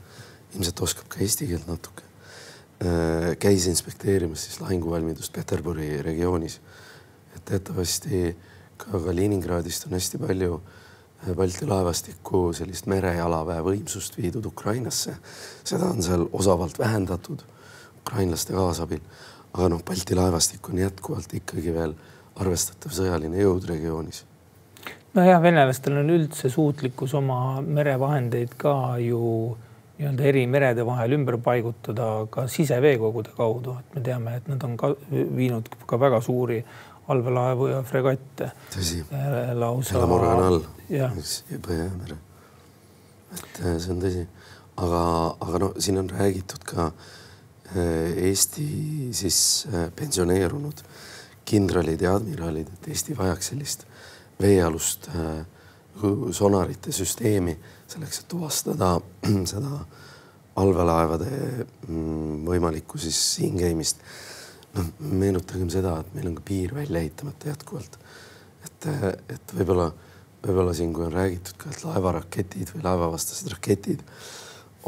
ilmselt 0.56 0.80
oskab 0.88 1.10
ka 1.12 1.20
eesti 1.24 1.50
keelt 1.50 1.67
natuke. 1.67 2.08
Äh, 2.82 3.34
käis 3.39 3.67
inspekteerimas 3.67 4.48
siis 4.48 4.62
lahinguvalmidust 4.63 5.34
Peterburi 5.36 5.98
regioonis. 6.02 6.60
et 7.36 7.46
teatavasti 7.46 8.36
ka 8.78 9.00
Kaliningradist 9.00 9.86
on 9.88 9.94
hästi 9.94 10.17
palju 10.17 10.56
äh, 10.56 10.90
Balti 11.38 11.68
laevastiku 11.70 12.48
sellist 12.58 12.88
merejalaväe 12.90 13.62
võimsust 13.62 14.18
viidud 14.18 14.46
Ukrainasse. 14.46 15.16
seda 15.64 15.86
on 15.86 16.02
seal 16.04 16.26
osavalt 16.34 16.80
vähendatud 16.80 17.44
ukrainlaste 18.02 18.54
kaasabil 18.54 19.04
aga 19.54 19.70
noh, 19.74 19.82
Balti 19.88 20.16
laevastik 20.16 20.70
on 20.72 20.80
jätkuvalt 20.80 21.34
ikkagi 21.36 21.74
veel 21.76 21.96
arvestatav 22.42 22.94
sõjaline 22.96 23.42
jõud 23.44 23.68
regioonis. 23.70 24.24
nojah, 25.16 25.42
venelastel 25.44 25.98
on 26.00 26.14
üldse 26.14 26.50
suutlikkus 26.50 27.14
oma 27.20 27.60
merevahendeid 27.62 28.56
ka 28.58 28.76
ju 29.04 29.58
nii-öelda 30.00 30.24
eri 30.32 30.46
merede 30.48 30.86
vahel 30.88 31.18
ümber 31.18 31.38
paigutada 31.44 32.26
ka 32.32 32.48
siseveekogude 32.50 33.36
kaudu, 33.38 33.76
et 33.80 33.96
me 33.96 34.06
teame, 34.06 34.38
et 34.40 34.48
nad 34.50 34.64
on 34.64 34.78
ka 34.78 34.94
viinud 35.12 35.68
ka 35.86 36.00
väga 36.00 36.22
suuri 36.26 36.62
allveelaevu 37.08 37.68
ja 37.72 37.82
fregatte. 37.88 38.52
tõsi 38.76 39.02
äh,. 39.14 39.54
lausa. 39.58 40.06
Morgan 40.08 40.44
all, 40.44 40.62
Põhja-Jäämere. 40.90 42.18
et 43.38 43.62
äh, 43.64 43.78
see 43.80 43.94
on 43.96 44.04
tõsi, 44.04 44.26
aga, 44.78 45.04
aga 45.48 45.64
noh, 45.66 45.74
siin 45.80 46.02
on 46.02 46.12
räägitud 46.12 46.66
ka 46.68 46.92
äh, 46.92 48.28
Eesti 48.30 48.68
siis 49.16 49.68
pensioneerunud 49.96 50.84
kindralid 51.46 52.02
ja 52.02 52.16
admiralid, 52.20 52.70
et 52.76 52.92
Eesti 52.94 53.18
vajaks 53.18 53.52
sellist 53.52 53.88
veealust 54.42 55.10
sonarite 56.34 56.92
süsteemi 56.96 57.58
selleks, 57.92 58.22
et 58.22 58.30
tuvastada 58.32 58.96
seda 59.52 59.82
allveelaevade 60.62 61.32
mm, 61.88 62.44
võimalikku 62.48 63.00
siis 63.02 63.20
siinkäimist. 63.36 64.02
Noh, 64.78 64.92
meenutagem 65.00 65.70
seda, 65.74 65.98
et 66.02 66.16
meil 66.16 66.32
on 66.32 66.38
ka 66.38 66.46
piir 66.48 66.76
välja 66.76 67.02
ehitamata 67.02 67.52
jätkuvalt. 67.52 67.98
et, 68.66 68.88
et 69.34 69.54
võib-olla, 69.58 69.92
võib-olla 70.46 70.74
siin, 70.78 70.94
kui 70.94 71.06
on 71.06 71.14
räägitud 71.14 71.58
ka, 71.58 71.72
et 71.72 71.84
laevaraketid 71.86 72.76
või 72.76 72.84
laevavastased 72.86 73.50
raketid 73.56 74.04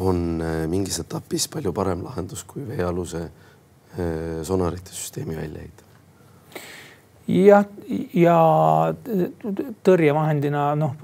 on 0.03 0.41
äh, 0.41 0.65
mingis 0.69 0.99
etapis 1.03 1.47
palju 1.53 1.73
parem 1.73 2.03
lahendus 2.05 2.43
kui 2.49 2.65
veealuse 2.67 3.23
äh, 3.23 4.43
sonarite 4.45 4.93
süsteemi 4.93 5.35
väljaehitamine. 5.37 5.89
jah, 7.27 7.65
ja 8.13 8.37
tõrjevahendina 9.83 10.67
noh, 10.75 10.95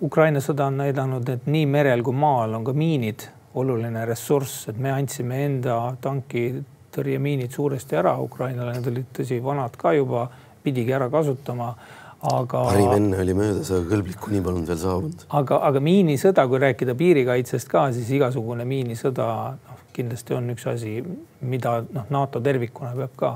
Ukraina 0.00 0.40
sõda 0.44 0.68
on 0.70 0.80
näidanud, 0.84 1.28
et 1.28 1.46
nii 1.50 1.66
merel 1.66 2.04
kui 2.06 2.16
maal 2.16 2.54
on 2.58 2.64
ka 2.64 2.76
miinid 2.76 3.28
oluline 3.60 4.04
ressurss, 4.06 4.68
et 4.70 4.78
me 4.78 4.92
andsime 4.94 5.44
enda 5.44 5.80
tankitõrjemiinid 6.90 7.52
suuresti 7.52 7.96
ära 7.96 8.18
Ukrainale, 8.20 8.74
need 8.74 8.86
olid 8.90 9.10
tõsi 9.14 9.40
vanad 9.42 9.76
ka 9.78 9.92
juba, 9.94 10.28
pidigi 10.62 10.92
ära 10.92 11.08
kasutama 11.10 11.74
aga. 12.22 12.64
parim 12.64 12.92
enne 12.96 13.20
oli 13.20 13.34
möödas, 13.34 13.70
aga 13.70 13.88
kõlblik 13.88 14.18
kuni 14.20 14.40
polnud 14.42 14.66
veel 14.66 14.78
saabunud. 14.78 15.26
aga, 15.28 15.60
aga 15.68 15.80
miinisõda, 15.80 16.46
kui 16.48 16.58
rääkida 16.58 16.94
piirikaitsest 16.94 17.68
ka, 17.68 17.92
siis 17.92 18.10
igasugune 18.10 18.64
miinisõda 18.64 19.26
noh, 19.56 19.84
kindlasti 19.92 20.34
on 20.34 20.50
üks 20.50 20.66
asi, 20.66 21.02
mida 21.40 21.80
noh, 21.92 22.06
NATO 22.10 22.40
tervikuna 22.40 22.92
peab 22.94 23.16
ka 23.16 23.34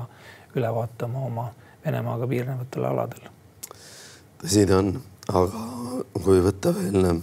üle 0.55 0.71
vaatama 0.71 1.25
oma 1.25 1.51
Venemaaga 1.85 2.27
piirnevatel 2.27 2.85
aladel. 2.89 3.29
tõsi 4.41 4.65
ta 4.67 4.79
on, 4.81 4.95
aga 5.29 6.21
kui 6.23 6.41
võtta 6.41 6.73
veel 6.75 7.21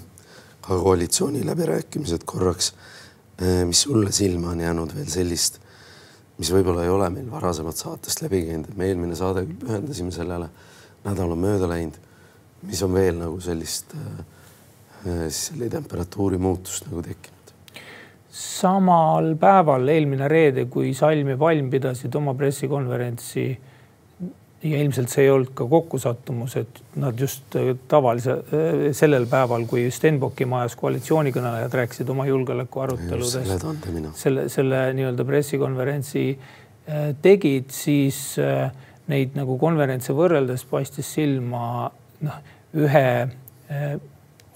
ka 0.62 0.79
koalitsiooni 0.79 1.42
läbirääkimised 1.47 2.25
korraks, 2.25 2.73
eh, 3.38 3.64
mis 3.66 3.83
sulle 3.83 4.12
silma 4.12 4.55
on 4.55 4.61
jäänud 4.61 4.95
veel 4.95 5.11
sellist, 5.11 5.62
mis 6.38 6.53
võib-olla 6.53 6.85
ei 6.87 6.92
ole 6.92 7.11
meil 7.12 7.29
varasemalt 7.31 7.77
saatest 7.77 8.23
läbi 8.25 8.45
käinud, 8.47 8.71
et 8.71 8.79
me 8.79 8.88
eelmine 8.88 9.16
saade 9.18 9.45
pühendasime 9.47 10.14
sellele 10.14 10.49
nädal 11.05 11.35
on 11.35 11.42
mööda 11.42 11.68
läinud, 11.71 11.99
mis 12.68 12.83
on 12.87 12.95
veel 12.95 13.18
nagu 13.18 13.40
sellist 13.42 13.95
äh, 13.99 14.25
äh 15.07 15.29
selle 15.35 15.68
temperatuuri 15.71 16.38
muutust 16.38 16.88
nagu 16.90 17.03
tekkinud? 17.03 17.38
samal 18.33 19.35
päeval, 19.37 19.85
eelmine 19.92 20.29
reede, 20.29 20.64
kui 20.73 20.95
Salm 20.97 21.29
ja 21.29 21.37
Palm 21.37 21.68
pidasid 21.71 22.14
oma 22.16 22.33
pressikonverentsi 22.35 23.45
ja 24.62 24.79
ilmselt 24.79 25.11
see 25.11 25.25
ei 25.27 25.31
olnud 25.33 25.53
ka 25.59 25.66
kokkusattumus, 25.68 26.57
et 26.61 26.81
nad 27.03 27.18
just 27.18 27.57
äh, 27.59 27.72
tavalise 27.90 28.37
äh, 28.38 28.85
sellel 28.96 29.27
päeval, 29.31 29.66
kui 29.70 29.88
Stenbocki 29.94 30.46
majas 30.48 30.77
koalitsioonikõnelejad 30.81 31.75
rääkisid 31.81 32.12
oma 32.14 32.27
julgeolekuaruteludest, 32.31 33.66
selle, 33.83 34.12
selle, 34.18 34.46
selle 34.53 34.85
nii-öelda 34.98 35.27
pressikonverentsi 35.29 36.27
tegid, 37.22 37.68
siis 37.75 38.22
äh, 38.42 38.70
neid 39.11 39.37
nagu 39.38 39.59
konverentse 39.59 40.14
võrreldes 40.18 40.64
paistis 40.70 41.11
silma 41.14 41.90
noh, 42.22 42.40
ühe 42.79 43.07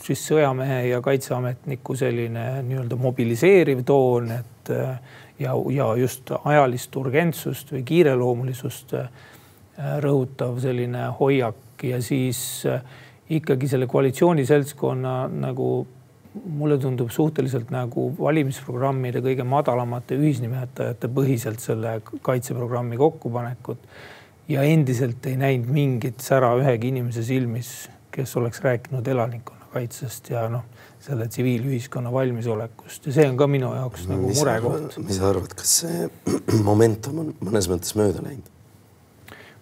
siis 0.06 0.22
sõjamehe 0.28 0.82
ja 0.90 0.98
kaitseametniku 1.02 1.94
selline 1.98 2.62
nii-öelda 2.66 2.98
mobiliseeriv 3.00 3.82
toon, 3.86 4.30
et 4.34 4.72
ja, 5.38 5.54
ja 5.70 5.94
just 5.96 6.30
ajalist 6.44 6.96
urgentsust 6.96 7.72
või 7.72 7.82
kiireloomulisust 7.86 8.94
eh, 8.96 9.08
rõhutav 9.76 10.56
selline 10.62 11.10
hoiak 11.20 11.84
ja 11.84 12.00
siis 12.02 12.64
ikkagi 13.28 13.68
selle 13.68 13.86
koalitsiooni 13.90 14.46
seltskonna 14.46 15.26
nagu 15.28 15.70
mulle 16.44 16.78
tundub 16.78 17.10
suhteliselt 17.10 17.70
nagu 17.72 18.08
valimisprogrammide 18.18 19.22
kõige 19.24 19.44
madalamate 19.48 20.18
ühisnimetajate 20.20 21.10
põhiselt 21.12 21.62
selle 21.64 21.98
kaitseprogrammi 22.22 22.98
kokkupanekut 23.00 23.84
ja 24.52 24.64
endiselt 24.66 25.26
ei 25.26 25.36
näinud 25.40 25.70
mingit 25.72 26.24
sära 26.24 26.52
ühegi 26.60 26.92
inimese 26.92 27.24
silmis, 27.26 27.70
kes 28.14 28.36
oleks 28.36 28.60
rääkinud 28.64 29.06
elanikkonnakaitsest 29.08 30.30
ja 30.34 30.46
noh, 30.52 30.66
selle 31.02 31.28
tsiviilühiskonna 31.30 32.12
valmisolekust 32.12 33.08
ja 33.08 33.16
see 33.16 33.30
on 33.30 33.38
ka 33.40 33.48
minu 33.50 33.72
jaoks 33.74 34.06
nagu 34.10 34.32
murekoht. 34.32 35.00
mis 35.04 35.20
sa 35.20 35.30
arvad, 35.30 35.56
kas 35.56 35.78
see 35.82 36.10
momentum 36.70 37.24
on 37.24 37.32
mõnes 37.40 37.70
mõttes 37.72 37.96
mööda 37.98 38.24
läinud? 38.26 38.52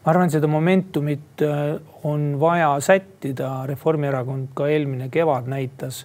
Ma 0.05 0.13
arvan, 0.13 0.31
seda 0.31 0.49
momentumit 0.51 1.43
äh, 1.43 1.81
on 2.05 2.35
vaja 2.41 2.75
sättida, 2.81 3.67
Reformierakond 3.67 4.53
ka 4.55 4.69
eelmine 4.69 5.09
kevad 5.09 5.49
näitas, 5.49 6.05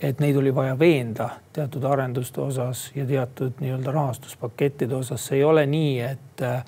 et 0.00 0.20
neid 0.20 0.36
oli 0.36 0.54
vaja 0.54 0.78
veenda 0.78 1.28
teatud 1.52 1.84
arenduste 1.84 2.40
osas 2.40 2.90
ja 2.94 3.06
teatud 3.06 3.60
nii-öelda 3.60 3.92
rahastuspakettide 3.92 4.96
osas, 4.96 5.26
see 5.26 5.38
ei 5.38 5.44
ole 5.44 5.66
nii, 5.66 6.00
et 6.00 6.42
äh, 6.42 6.64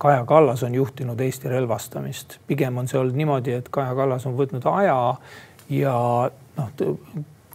Kaja 0.00 0.24
Kallas 0.24 0.62
on 0.64 0.74
juhtinud 0.74 1.20
Eesti 1.20 1.48
relvastamist, 1.48 2.38
pigem 2.48 2.78
on 2.80 2.88
see 2.88 3.00
olnud 3.00 3.16
niimoodi, 3.20 3.52
et 3.52 3.68
Kaja 3.68 3.92
Kallas 3.94 4.24
on 4.28 4.36
võtnud 4.38 4.64
aja 4.72 4.96
ja 5.70 5.96
noh, 6.56 6.70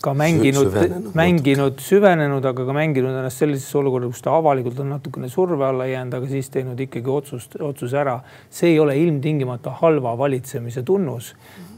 ka 0.05 0.13
mänginud, 0.17 0.73
mänginud, 1.17 1.81
süvenenud, 1.81 2.45
aga 2.45 2.65
ka 2.67 2.75
mänginud 2.75 3.15
ennast 3.15 3.41
sellisesse 3.41 3.79
olukorda, 3.79 4.09
kus 4.11 4.23
ta 4.25 4.35
avalikult 4.37 4.79
on 4.83 4.91
natukene 4.93 5.29
surve 5.31 5.65
alla 5.65 5.87
jäänud, 5.89 6.17
aga 6.19 6.29
siis 6.31 6.51
teinud 6.53 6.81
ikkagi 6.85 7.11
otsust, 7.11 7.57
otsuse 7.61 8.01
ära. 8.01 8.19
see 8.49 8.73
ei 8.73 8.79
ole 8.79 8.97
ilmtingimata 9.01 9.77
halva 9.81 10.17
valitsemise 10.17 10.83
tunnus. 10.83 11.33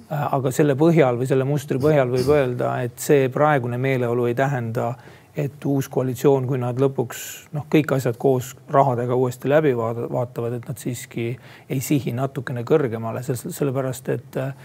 aga 0.08 0.52
selle 0.56 0.78
põhjal 0.80 1.18
või 1.20 1.28
selle 1.28 1.44
mustri 1.44 1.80
põhjal 1.84 2.08
võib 2.08 2.30
öelda, 2.32 2.78
et 2.88 3.00
see 3.00 3.28
praegune 3.30 3.78
meeleolu 3.78 4.30
ei 4.30 4.36
tähenda, 4.36 4.94
et 5.36 5.66
uus 5.66 5.90
koalitsioon, 5.92 6.48
kui 6.48 6.58
nad 6.58 6.80
lõpuks 6.80 7.20
noh, 7.54 7.66
kõik 7.70 7.92
asjad 7.98 8.16
koos 8.18 8.54
rahadega 8.72 9.16
uuesti 9.16 9.52
läbi 9.52 9.76
vaatavad, 9.78 10.56
et 10.58 10.66
nad 10.70 10.80
siiski 10.80 11.28
ei 11.70 11.84
sihi 11.84 12.16
natukene 12.16 12.64
kõrgemale, 12.64 13.22
sellepärast 13.28 14.10
et 14.16 14.40
äh, 14.42 14.56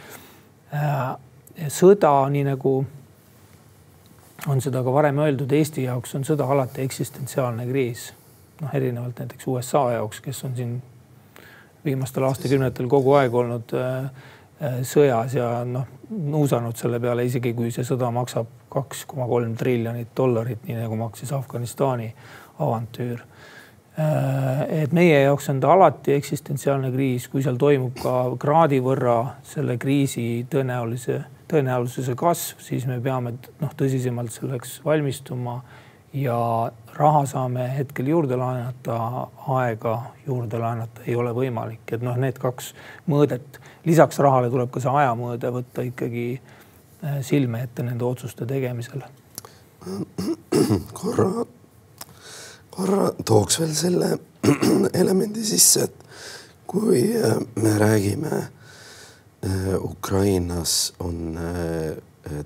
sõda, 1.68 2.14
nii 2.32 2.46
nagu 2.52 2.76
on 4.48 4.60
seda 4.60 4.82
ka 4.82 4.92
varem 4.92 5.18
öeldud, 5.22 5.52
Eesti 5.52 5.86
jaoks 5.86 6.16
on 6.18 6.24
sõda 6.26 6.46
alati 6.50 6.82
eksistentsiaalne 6.82 7.66
kriis. 7.68 8.12
noh, 8.62 8.74
erinevalt 8.74 9.18
näiteks 9.18 9.46
USA 9.50 9.90
jaoks, 9.92 10.20
kes 10.22 10.44
on 10.44 10.56
siin 10.56 10.76
viimastel 11.84 12.26
aastakümnetel 12.28 12.86
kogu 12.90 13.16
aeg 13.18 13.34
olnud 13.34 13.74
äh, 13.74 14.04
äh, 14.62 14.76
sõjas 14.86 15.34
ja 15.34 15.48
noh, 15.66 15.88
nuusanud 16.10 16.78
selle 16.78 17.00
peale, 17.02 17.24
isegi 17.26 17.54
kui 17.58 17.72
see 17.74 17.86
sõda 17.86 18.12
maksab 18.14 18.50
kaks 18.72 19.04
koma 19.10 19.26
kolm 19.28 19.56
triljonit 19.58 20.12
dollarit, 20.16 20.62
nii 20.66 20.78
nagu 20.78 20.98
maksis 21.00 21.32
Afganistani 21.34 22.12
avantüür. 22.62 23.24
Äh, 23.98 24.62
et 24.84 24.94
meie 24.94 25.24
jaoks 25.24 25.50
on 25.52 25.60
ta 25.60 25.72
alati 25.74 26.14
eksistentsiaalne 26.14 26.92
kriis, 26.94 27.28
kui 27.32 27.42
seal 27.42 27.58
toimub 27.60 27.98
ka 27.98 28.16
kraadi 28.40 28.78
võrra 28.84 29.18
selle 29.46 29.78
kriisi 29.80 30.46
tõenäolise 30.50 31.18
tõenäolisuse 31.52 32.14
kasv, 32.18 32.60
siis 32.64 32.86
me 32.88 32.98
peame 33.04 33.34
noh, 33.60 33.72
tõsisemalt 33.76 34.32
selleks 34.32 34.78
valmistuma 34.84 35.60
ja 36.16 36.36
raha 36.96 37.22
saame 37.28 37.66
hetkel 37.76 38.08
juurde 38.12 38.36
laenata, 38.40 38.96
aega 39.56 39.94
juurde 40.26 40.60
laenata 40.60 41.04
ei 41.06 41.16
ole 41.16 41.32
võimalik, 41.36 41.84
et 41.92 42.04
noh, 42.04 42.16
need 42.20 42.38
kaks 42.40 42.72
mõõdet, 43.08 43.60
lisaks 43.88 44.20
rahale 44.24 44.50
tuleb 44.52 44.72
ka 44.72 44.82
see 44.84 44.92
ajamõõde 45.02 45.52
võtta 45.56 45.84
ikkagi 45.88 46.26
äh, 46.36 47.18
silme 47.26 47.64
ette 47.66 47.84
nende 47.84 48.04
otsuste 48.08 48.48
tegemisel. 48.48 49.04
korra, 50.92 51.30
korra 52.70 53.12
tooks 53.24 53.60
veel 53.60 53.76
selle 53.76 54.14
elemendi 55.02 55.44
sisse, 55.44 55.88
et 55.88 55.96
kui 56.72 57.06
äh, 57.16 57.40
me 57.56 57.78
räägime 57.80 58.42
Äh, 58.42 58.61
Ukrainas 59.82 60.92
on 60.98 61.38
äh, 61.38 61.96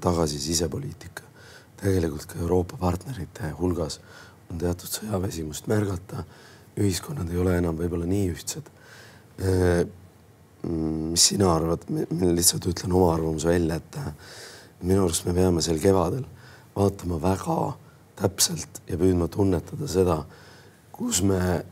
tagasi 0.01 0.39
sisepoliitika. 0.39 1.23
tegelikult 1.77 2.25
ka 2.25 2.39
Euroopa 2.41 2.77
partnerite 2.81 3.51
hulgas 3.59 3.99
on 4.51 4.59
teatud 4.59 4.89
sõjaväsimust 4.89 5.67
märgata. 5.69 6.25
ühiskonnad 6.77 7.29
ei 7.33 7.39
ole 7.41 7.57
enam 7.59 7.77
võib-olla 7.77 8.07
nii 8.09 8.31
ühtsed. 8.33 8.71
Äh, 9.41 9.85
mis 10.67 11.27
sina 11.31 11.51
arvad, 11.55 11.85
ma 11.89 12.31
lihtsalt 12.33 12.65
ütlen 12.67 12.93
oma 12.97 13.13
arvamuse 13.15 13.49
välja, 13.49 13.77
et 13.77 13.99
minu 14.81 15.05
arust 15.05 15.27
me 15.27 15.35
peame 15.37 15.63
sel 15.63 15.79
kevadel 15.81 16.25
vaatama 16.77 17.21
väga 17.21 17.59
täpselt 18.17 18.81
ja 18.89 18.97
püüdma 18.97 19.29
tunnetada 19.29 19.89
seda, 19.89 20.17
kus 20.93 21.21
me 21.23 21.63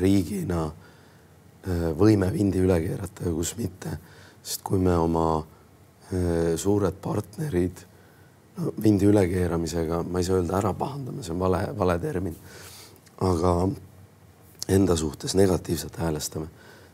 riigina 0.00 0.68
võime 1.98 2.30
vindi 2.32 2.62
üle 2.62 2.78
keerata 2.84 3.26
ja 3.26 3.32
kus 3.34 3.56
mitte 3.58 3.96
sest 4.46 4.62
kui 4.66 4.78
me 4.82 4.94
oma 4.98 5.26
äh, 5.40 6.54
suured 6.60 6.98
partnerid 7.02 7.82
no, 8.60 8.72
vindi 8.82 9.08
ülekeeramisega, 9.10 10.04
ma 10.06 10.22
ei 10.22 10.28
saa 10.28 10.38
öelda 10.38 10.60
ära 10.60 10.72
pahandame, 10.78 11.24
see 11.26 11.34
on 11.34 11.42
vale, 11.42 11.64
vale 11.78 11.98
termin, 12.02 12.36
aga 13.26 13.56
enda 14.76 14.96
suhtes 14.98 15.34
negatiivselt 15.38 15.98
häälestame, 16.02 16.46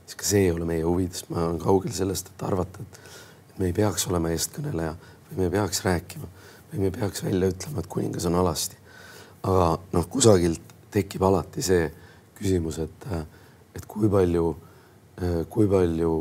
siis 0.07 0.19
ka 0.21 0.29
see 0.29 0.47
ei 0.47 0.55
ole 0.55 0.69
meie 0.69 0.87
huvides, 0.87 1.27
ma 1.29 1.47
olen 1.49 1.61
kaugel 1.61 1.93
sellest, 1.97 2.33
et 2.33 2.47
arvata, 2.49 2.85
et 2.85 3.61
me 3.61 3.69
ei 3.69 3.77
peaks 3.77 4.09
olema 4.09 4.33
eestkõneleja 4.33 4.97
või 5.29 5.43
me 5.43 5.49
ei 5.49 5.55
peaks 5.59 5.85
rääkima 5.85 6.33
või 6.73 6.81
me 6.81 6.89
ei 6.89 6.97
peaks 6.97 7.25
välja 7.25 7.53
ütlema, 7.53 7.83
et 7.83 7.93
kuningas 7.93 8.29
on 8.31 8.41
alasti. 8.41 8.81
aga 9.43 9.73
noh, 9.93 10.05
kusagilt 10.09 10.77
tekib 10.93 11.25
alati 11.27 11.63
see 11.65 11.89
küsimus, 12.39 12.79
et, 12.81 13.09
et 13.77 13.87
kui 13.87 14.09
palju 14.09 14.53
Äh, 14.53 14.72
kui 15.49 15.69
palju 15.71 16.13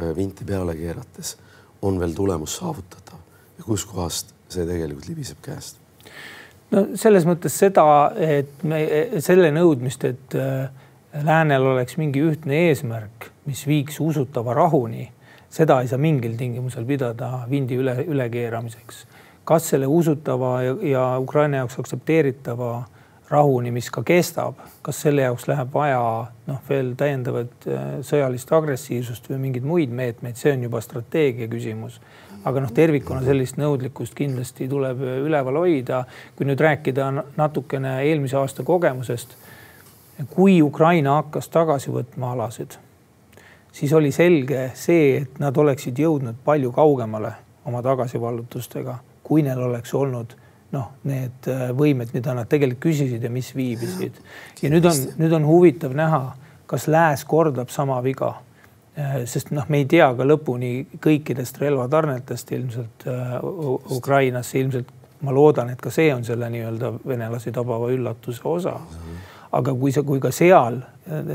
äh, 0.00 0.14
vinti 0.16 0.46
peale 0.48 0.76
keerates 0.78 1.36
on 1.82 1.98
veel 2.00 2.14
tulemus 2.16 2.56
saavutatav 2.60 3.18
ja 3.58 3.64
kuskohast 3.64 4.34
see 4.48 4.66
tegelikult 4.66 5.08
libiseb 5.10 5.40
käest? 5.44 5.78
no 6.72 6.84
selles 6.98 7.26
mõttes 7.28 7.54
seda, 7.58 7.84
et 8.16 8.64
me 8.68 8.80
selle 9.24 9.50
nõudmist, 9.54 10.04
et 10.08 10.36
äh, 10.38 10.68
läänel 11.24 11.64
oleks 11.72 11.96
mingi 12.00 12.22
ühtne 12.24 12.66
eesmärk, 12.68 13.30
mis 13.48 13.64
viiks 13.66 14.00
usutava 14.04 14.54
rahuni, 14.56 15.08
seda 15.50 15.80
ei 15.82 15.88
saa 15.88 16.00
mingil 16.00 16.36
tingimusel 16.36 16.84
pidada 16.88 17.46
vindi 17.50 17.78
üle, 17.80 17.96
ülekeeramiseks. 18.04 19.06
kas 19.48 19.70
selle 19.70 19.86
usutava 19.88 20.58
ja, 20.62 20.74
ja 20.84 21.04
Ukraina 21.18 21.62
jaoks 21.62 21.78
aktsepteeritava 21.80 22.84
rahuni, 23.30 23.70
mis 23.70 23.90
ka 23.92 24.02
kestab, 24.06 24.60
kas 24.82 25.02
selle 25.04 25.26
jaoks 25.26 25.48
läheb 25.50 25.72
vaja 25.74 26.00
noh, 26.48 26.60
veel 26.68 26.94
täiendavat 26.98 27.66
äh, 27.68 27.90
sõjalist 28.06 28.52
agressiivsust 28.56 29.28
või 29.32 29.42
mingeid 29.42 29.68
muid 29.68 29.92
meetmeid, 29.92 30.38
see 30.40 30.54
on 30.56 30.64
juba 30.68 30.80
strateegia 30.84 31.48
küsimus. 31.52 32.00
aga 32.48 32.62
noh, 32.62 32.70
tervikuna 32.72 33.20
sellist 33.26 33.58
nõudlikkust 33.60 34.14
kindlasti 34.16 34.68
tuleb 34.68 35.02
äh, 35.04 35.20
üleval 35.26 35.60
hoida. 35.60 36.04
kui 36.36 36.46
nüüd 36.46 36.60
rääkida 36.60 37.10
natukene 37.36 37.98
eelmise 38.02 38.36
aasta 38.36 38.64
kogemusest, 38.64 39.36
kui 40.30 40.62
Ukraina 40.62 41.20
hakkas 41.20 41.48
tagasi 41.48 41.92
võtma 41.92 42.32
alasid, 42.32 42.78
siis 43.72 43.92
oli 43.92 44.12
selge 44.12 44.70
see, 44.74 45.16
et 45.22 45.38
nad 45.38 45.56
oleksid 45.56 45.98
jõudnud 45.98 46.40
palju 46.44 46.72
kaugemale 46.72 47.32
oma 47.68 47.82
tagasivallutustega, 47.82 48.98
kui 49.22 49.42
neil 49.44 49.60
oleks 49.60 49.94
olnud 49.94 50.32
noh, 50.74 50.90
need 51.08 51.48
äh, 51.48 51.68
võimed, 51.76 52.12
mida 52.16 52.34
nad 52.36 52.48
tegelikult 52.50 52.82
küsisid 52.88 53.24
ja 53.24 53.30
mis 53.32 53.48
viibisid. 53.56 54.18
ja 54.62 54.70
nüüd 54.72 54.88
on, 54.88 55.00
nüüd 55.20 55.34
on 55.38 55.48
huvitav 55.48 55.96
näha, 55.96 56.22
kas 56.68 56.86
Lääs 56.90 57.24
kordab 57.28 57.72
sama 57.72 58.00
viga. 58.04 58.34
Äh, 58.98 59.22
sest 59.30 59.52
noh, 59.56 59.68
me 59.72 59.82
ei 59.82 59.88
tea 59.88 60.10
ka 60.16 60.26
lõpuni 60.26 60.72
kõikidest 61.04 61.60
relvatarnetest 61.62 62.52
ilmselt 62.56 63.08
äh, 63.08 63.38
Ukrainasse, 63.96 64.58
ilmselt 64.60 64.92
ma 65.24 65.34
loodan, 65.34 65.72
et 65.72 65.80
ka 65.82 65.90
see 65.90 66.12
on 66.14 66.22
selle 66.26 66.50
nii-öelda 66.52 66.92
venelasi 67.06 67.52
tabava 67.54 67.88
üllatuse 67.90 68.44
osa. 68.46 68.78
aga 69.52 69.72
kui 69.72 69.90
see, 69.92 70.04
kui 70.04 70.20
ka 70.20 70.28
seal 70.30 70.82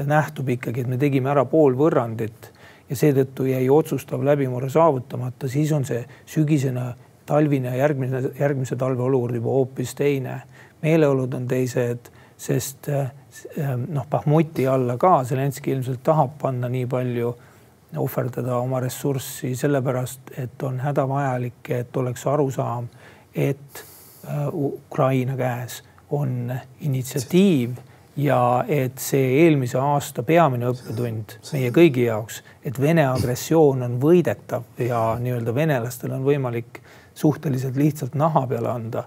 nähtub 0.06 0.50
ikkagi, 0.54 0.84
et 0.84 0.88
me 0.88 1.00
tegime 1.02 1.32
ära 1.32 1.48
pool 1.50 1.74
võrrandit 1.74 2.52
ja 2.89 2.96
seetõttu 2.96 3.48
jäi 3.50 3.65
otsustav 3.74 4.22
läbimurre 4.24 4.69
saavutamata, 4.69 5.50
siis 5.50 5.72
on 5.74 5.86
see 5.88 6.04
sügisene 6.30 6.91
talvine 7.26 7.68
ja 7.68 7.76
järgmine, 7.76 8.22
järgmise 8.40 8.76
talve 8.76 9.04
olukord 9.04 9.36
juba 9.36 9.50
hoopis 9.50 9.96
teine. 9.96 10.42
meeleolud 10.82 11.34
on 11.34 11.48
teised, 11.48 12.10
sest 12.38 12.90
äh, 12.90 13.12
noh, 13.88 14.08
Bahmuti 14.10 14.68
alla 14.68 14.98
ka 14.98 15.24
Zelenskõi 15.24 15.78
ilmselt 15.78 16.04
tahab 16.04 16.38
panna 16.42 16.70
nii 16.70 16.86
palju, 16.92 17.34
ohverdada 17.98 18.58
oma 18.58 18.80
ressurssi 18.82 19.56
sellepärast, 19.56 20.34
et 20.38 20.64
on 20.64 20.80
hädavajalik, 20.82 21.70
et 21.70 21.98
oleks 21.98 22.28
arusaam, 22.28 22.88
et 23.36 23.84
äh, 24.28 24.47
Ukraina 24.52 25.38
käes 25.38 25.84
on 26.10 26.54
initsiatiiv 26.82 27.78
ja 28.16 28.66
et 28.68 28.99
see 29.01 29.43
eelmise 29.43 29.80
aasta 29.82 30.24
peamine 30.24 30.70
õppetund 30.70 31.38
meie 31.53 31.72
kõigi 31.74 32.05
jaoks, 32.05 32.41
et 32.66 32.78
Vene 32.82 33.05
agressioon 33.09 33.82
on 33.88 33.95
võidetav 34.01 34.68
ja 34.78 35.14
nii-öelda 35.22 35.55
venelastel 35.55 36.14
on 36.14 36.26
võimalik 36.26 36.82
suhteliselt 37.16 37.78
lihtsalt 37.78 38.16
naha 38.16 38.45
peale 38.47 38.70
anda. 38.70 39.03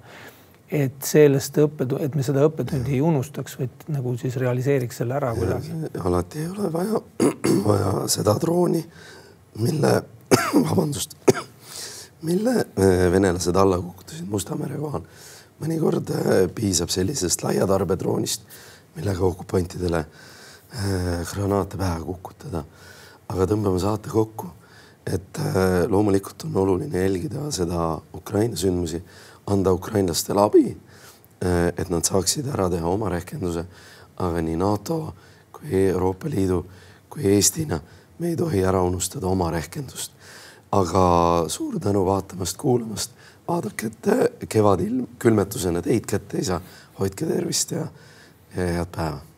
et 0.66 0.98
sellest 1.06 1.58
õppetu-, 1.62 2.00
et 2.02 2.16
me 2.18 2.24
seda 2.26 2.42
õppetundi 2.42 2.96
ei 2.96 3.00
unustaks, 3.00 3.52
vaid 3.60 3.84
nagu 3.94 4.16
siis 4.18 4.34
realiseeriks 4.42 4.96
selle 4.98 5.14
ära 5.14 5.30
kuidagi. 5.34 5.70
alati 6.02 6.42
ei 6.42 6.48
ole 6.48 6.72
vaja, 6.72 7.02
vaja 7.70 7.92
seda 8.10 8.34
drooni, 8.42 8.82
mille, 9.62 9.92
vabandust, 10.66 11.14
mille 12.28 12.56
äh, 12.58 13.06
venelased 13.12 13.56
alla 13.56 13.78
kukutasid 13.78 14.26
Musta 14.26 14.58
mere 14.58 14.80
kohal. 14.82 15.06
mõnikord 15.62 16.10
äh, 16.10 16.32
piisab 16.54 16.90
sellisest 16.90 17.46
laiatarbedroonist, 17.46 18.50
millega 18.96 19.24
okupantidele 19.24 20.04
granaate 21.32 21.78
pähe 21.78 22.00
kukutada. 22.04 22.64
aga 23.28 23.46
tõmbame 23.50 23.78
saate 23.82 24.10
kokku, 24.10 24.46
et 25.06 25.38
äh, 25.38 25.86
loomulikult 25.90 26.44
on 26.46 26.56
oluline 26.62 27.00
jälgida 27.02 27.50
seda 27.50 28.00
Ukraina 28.14 28.56
sündmusi, 28.56 29.00
anda 29.46 29.72
ukrainlastele 29.72 30.40
abi, 30.40 30.76
äh, 31.42 31.72
et 31.76 31.90
nad 31.90 32.06
saaksid 32.06 32.46
ära 32.52 32.68
teha 32.70 32.86
oma 32.86 33.10
rehkenduse, 33.10 33.64
aga 34.16 34.42
nii 34.42 34.56
NATO 34.56 34.98
kui 35.52 35.88
Euroopa 35.88 36.30
Liidu 36.30 36.64
kui 37.10 37.26
Eestina 37.34 37.80
me 38.18 38.30
ei 38.30 38.36
tohi 38.36 38.62
ära 38.62 38.82
unustada 38.82 39.26
oma 39.26 39.50
rehkendust. 39.50 40.12
aga 40.72 41.44
suur 41.48 41.78
tänu 41.80 42.02
vaatamast, 42.04 42.56
kuulamast, 42.58 43.12
vaadake, 43.48 43.86
et 43.86 44.48
kevadilm 44.50 45.06
külmetusena 45.18 45.80
teid 45.82 46.04
kätte 46.10 46.36
ei 46.36 46.44
saa, 46.44 46.58
hoidke 46.98 47.26
tervist 47.26 47.70
ja, 47.70 47.86
Eh, 48.56 48.80
é, 48.80 48.84
power. 48.86 49.35